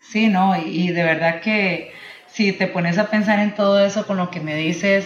Sí, 0.00 0.28
no, 0.28 0.56
y 0.56 0.88
de 0.90 1.02
verdad 1.02 1.40
que 1.40 1.92
si 2.38 2.52
te 2.52 2.68
pones 2.68 2.98
a 2.98 3.10
pensar 3.10 3.40
en 3.40 3.56
todo 3.56 3.84
eso 3.84 4.06
con 4.06 4.16
lo 4.16 4.30
que 4.30 4.38
me 4.38 4.54
dices, 4.54 5.04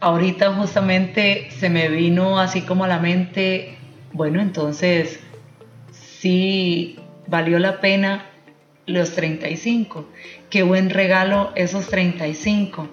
ahorita 0.00 0.54
justamente 0.54 1.50
se 1.50 1.68
me 1.68 1.90
vino 1.90 2.40
así 2.40 2.62
como 2.62 2.84
a 2.84 2.88
la 2.88 2.98
mente, 2.98 3.76
bueno, 4.14 4.40
entonces 4.40 5.20
sí 5.92 6.98
valió 7.26 7.58
la 7.58 7.78
pena 7.82 8.24
los 8.86 9.12
35, 9.14 10.08
qué 10.48 10.62
buen 10.62 10.88
regalo 10.88 11.52
esos 11.56 11.88
35. 11.88 12.88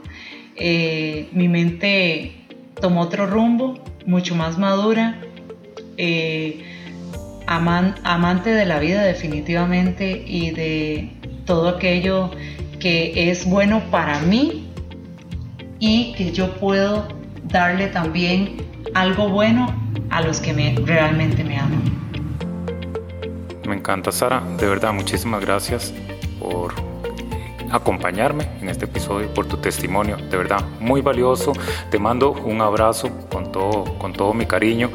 Eh, 0.57 1.29
mi 1.31 1.47
mente 1.47 2.45
tomó 2.81 2.99
otro 2.99 3.27
rumbo, 3.27 3.81
mucho 4.05 4.35
más 4.35 4.57
madura, 4.57 5.21
eh, 5.95 6.65
amante 7.47 8.49
de 8.49 8.65
la 8.65 8.79
vida 8.79 9.03
definitivamente 9.03 10.21
y 10.27 10.51
de 10.51 11.11
todo 11.45 11.69
aquello 11.69 12.29
que 12.83 13.31
es 13.31 13.45
bueno 13.45 13.81
para 13.89 14.19
mí 14.19 14.67
y 15.79 16.11
que 16.15 16.33
yo 16.33 16.53
puedo 16.55 17.07
darle 17.45 17.87
también 17.87 18.57
algo 18.93 19.29
bueno 19.29 19.73
a 20.09 20.21
los 20.21 20.41
que 20.41 20.51
me, 20.51 20.75
realmente 20.85 21.45
me 21.45 21.57
aman. 21.57 21.81
Me 23.65 23.77
encanta 23.77 24.11
Sara, 24.11 24.43
de 24.57 24.67
verdad 24.67 24.91
muchísimas 24.91 25.39
gracias 25.39 25.93
por 26.41 26.73
acompañarme 27.73 28.47
en 28.61 28.69
este 28.69 28.85
episodio, 28.85 29.33
por 29.33 29.47
tu 29.47 29.57
testimonio, 29.57 30.15
de 30.17 30.37
verdad, 30.37 30.63
muy 30.79 31.01
valioso. 31.01 31.53
Te 31.89 31.97
mando 31.97 32.31
un 32.31 32.61
abrazo 32.61 33.09
con 33.29 33.51
todo, 33.51 33.83
con 33.97 34.13
todo 34.13 34.33
mi 34.33 34.45
cariño 34.45 34.91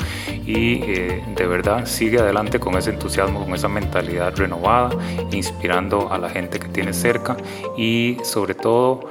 y 0.47 0.83
eh, 0.85 1.25
de 1.37 1.47
verdad 1.47 1.87
sigue 1.87 2.19
adelante 2.19 2.61
con 2.61 2.77
ese 2.79 2.91
entusiasmo, 2.91 3.45
con 3.45 3.55
esa 3.55 3.69
mentalidad 3.69 4.35
renovada, 4.37 4.91
inspirando 5.33 6.11
a 6.13 6.19
la 6.19 6.31
gente 6.31 6.61
que 6.61 6.69
tienes 6.69 6.97
cerca 6.97 7.37
y 7.77 8.17
sobre 8.23 8.55
todo 8.55 9.11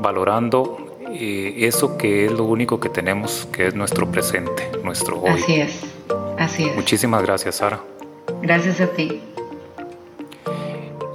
valorando 0.00 0.76
eh, 1.08 1.54
eso 1.58 1.96
que 1.96 2.26
es 2.26 2.32
lo 2.32 2.44
único 2.44 2.80
que 2.80 2.88
tenemos, 2.88 3.48
que 3.52 3.68
es 3.68 3.74
nuestro 3.74 4.10
presente, 4.10 4.68
nuestro 4.82 5.20
hoy. 5.20 5.40
Así 5.42 5.60
es, 5.60 5.80
así 6.38 6.64
es. 6.64 6.74
Muchísimas 6.74 7.22
gracias, 7.22 7.56
Sara. 7.56 7.80
Gracias 8.42 8.80
a 8.80 8.88
ti. 8.88 9.22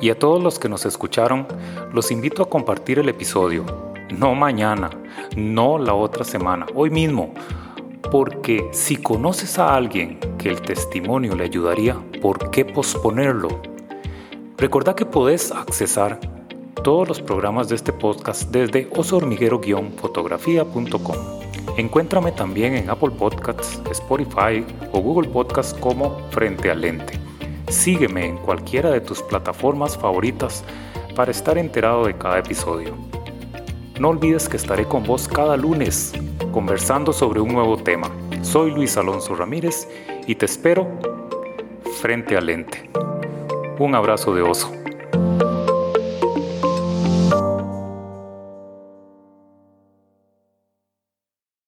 Y 0.02 0.10
a 0.10 0.18
todos 0.18 0.42
los 0.42 0.58
que 0.58 0.68
nos 0.68 0.88
escucharon, 0.88 1.46
los 1.94 2.10
invito 2.12 2.42
a 2.42 2.50
compartir 2.50 2.98
el 2.98 3.08
episodio. 3.08 3.64
No 4.10 4.34
mañana, 4.34 4.90
no 5.38 5.78
la 5.78 5.94
otra 5.94 6.26
semana, 6.26 6.66
hoy 6.74 6.90
mismo. 6.90 7.36
Porque 8.12 8.68
si 8.74 8.98
conoces 8.98 9.60
a 9.60 9.76
alguien 9.76 10.20
que 10.40 10.50
el 10.50 10.60
testimonio 10.62 11.36
le 11.36 11.44
ayudaría, 11.44 11.98
¿por 12.20 12.50
qué 12.50 12.66
posponerlo? 12.66 13.62
Recuerda 14.58 14.96
que 14.96 15.06
podés 15.06 15.52
accesar 15.52 16.20
todos 16.84 17.08
los 17.08 17.22
programas 17.22 17.70
de 17.70 17.76
este 17.76 17.94
podcast 17.94 18.50
desde 18.52 18.90
osormiguero-fotografía.com. 18.90 21.16
Encuéntrame 21.78 22.32
también 22.32 22.74
en 22.76 22.90
Apple 22.90 23.12
Podcasts, 23.12 23.80
Spotify 23.92 24.66
o 24.92 25.00
Google 25.00 25.30
Podcasts 25.30 25.78
como 25.80 26.18
Frente 26.32 26.72
al 26.72 26.82
Lente. 26.82 27.31
Sígueme 27.72 28.26
en 28.26 28.38
cualquiera 28.38 28.92
de 28.92 29.00
tus 29.00 29.24
plataformas 29.24 29.98
favoritas 29.98 30.64
para 31.16 31.32
estar 31.32 31.58
enterado 31.58 32.06
de 32.06 32.18
cada 32.18 32.40
episodio. 32.40 32.98
No 33.98 34.10
olvides 34.10 34.50
que 34.50 34.58
estaré 34.58 34.86
con 34.86 35.04
vos 35.04 35.28
cada 35.28 35.56
lunes 35.56 36.14
conversando 36.52 37.14
sobre 37.14 37.40
un 37.40 37.54
nuevo 37.54 37.78
tema. 37.78 38.12
Soy 38.42 38.72
Luis 38.72 38.98
Alonso 38.98 39.36
Ramírez 39.36 39.88
y 40.28 40.36
te 40.36 40.46
espero 40.46 40.86
frente 42.02 42.36
al 42.36 42.48
lente. 42.48 42.90
Un 43.80 43.96
abrazo 43.96 44.36
de 44.36 44.42
oso. 44.42 44.81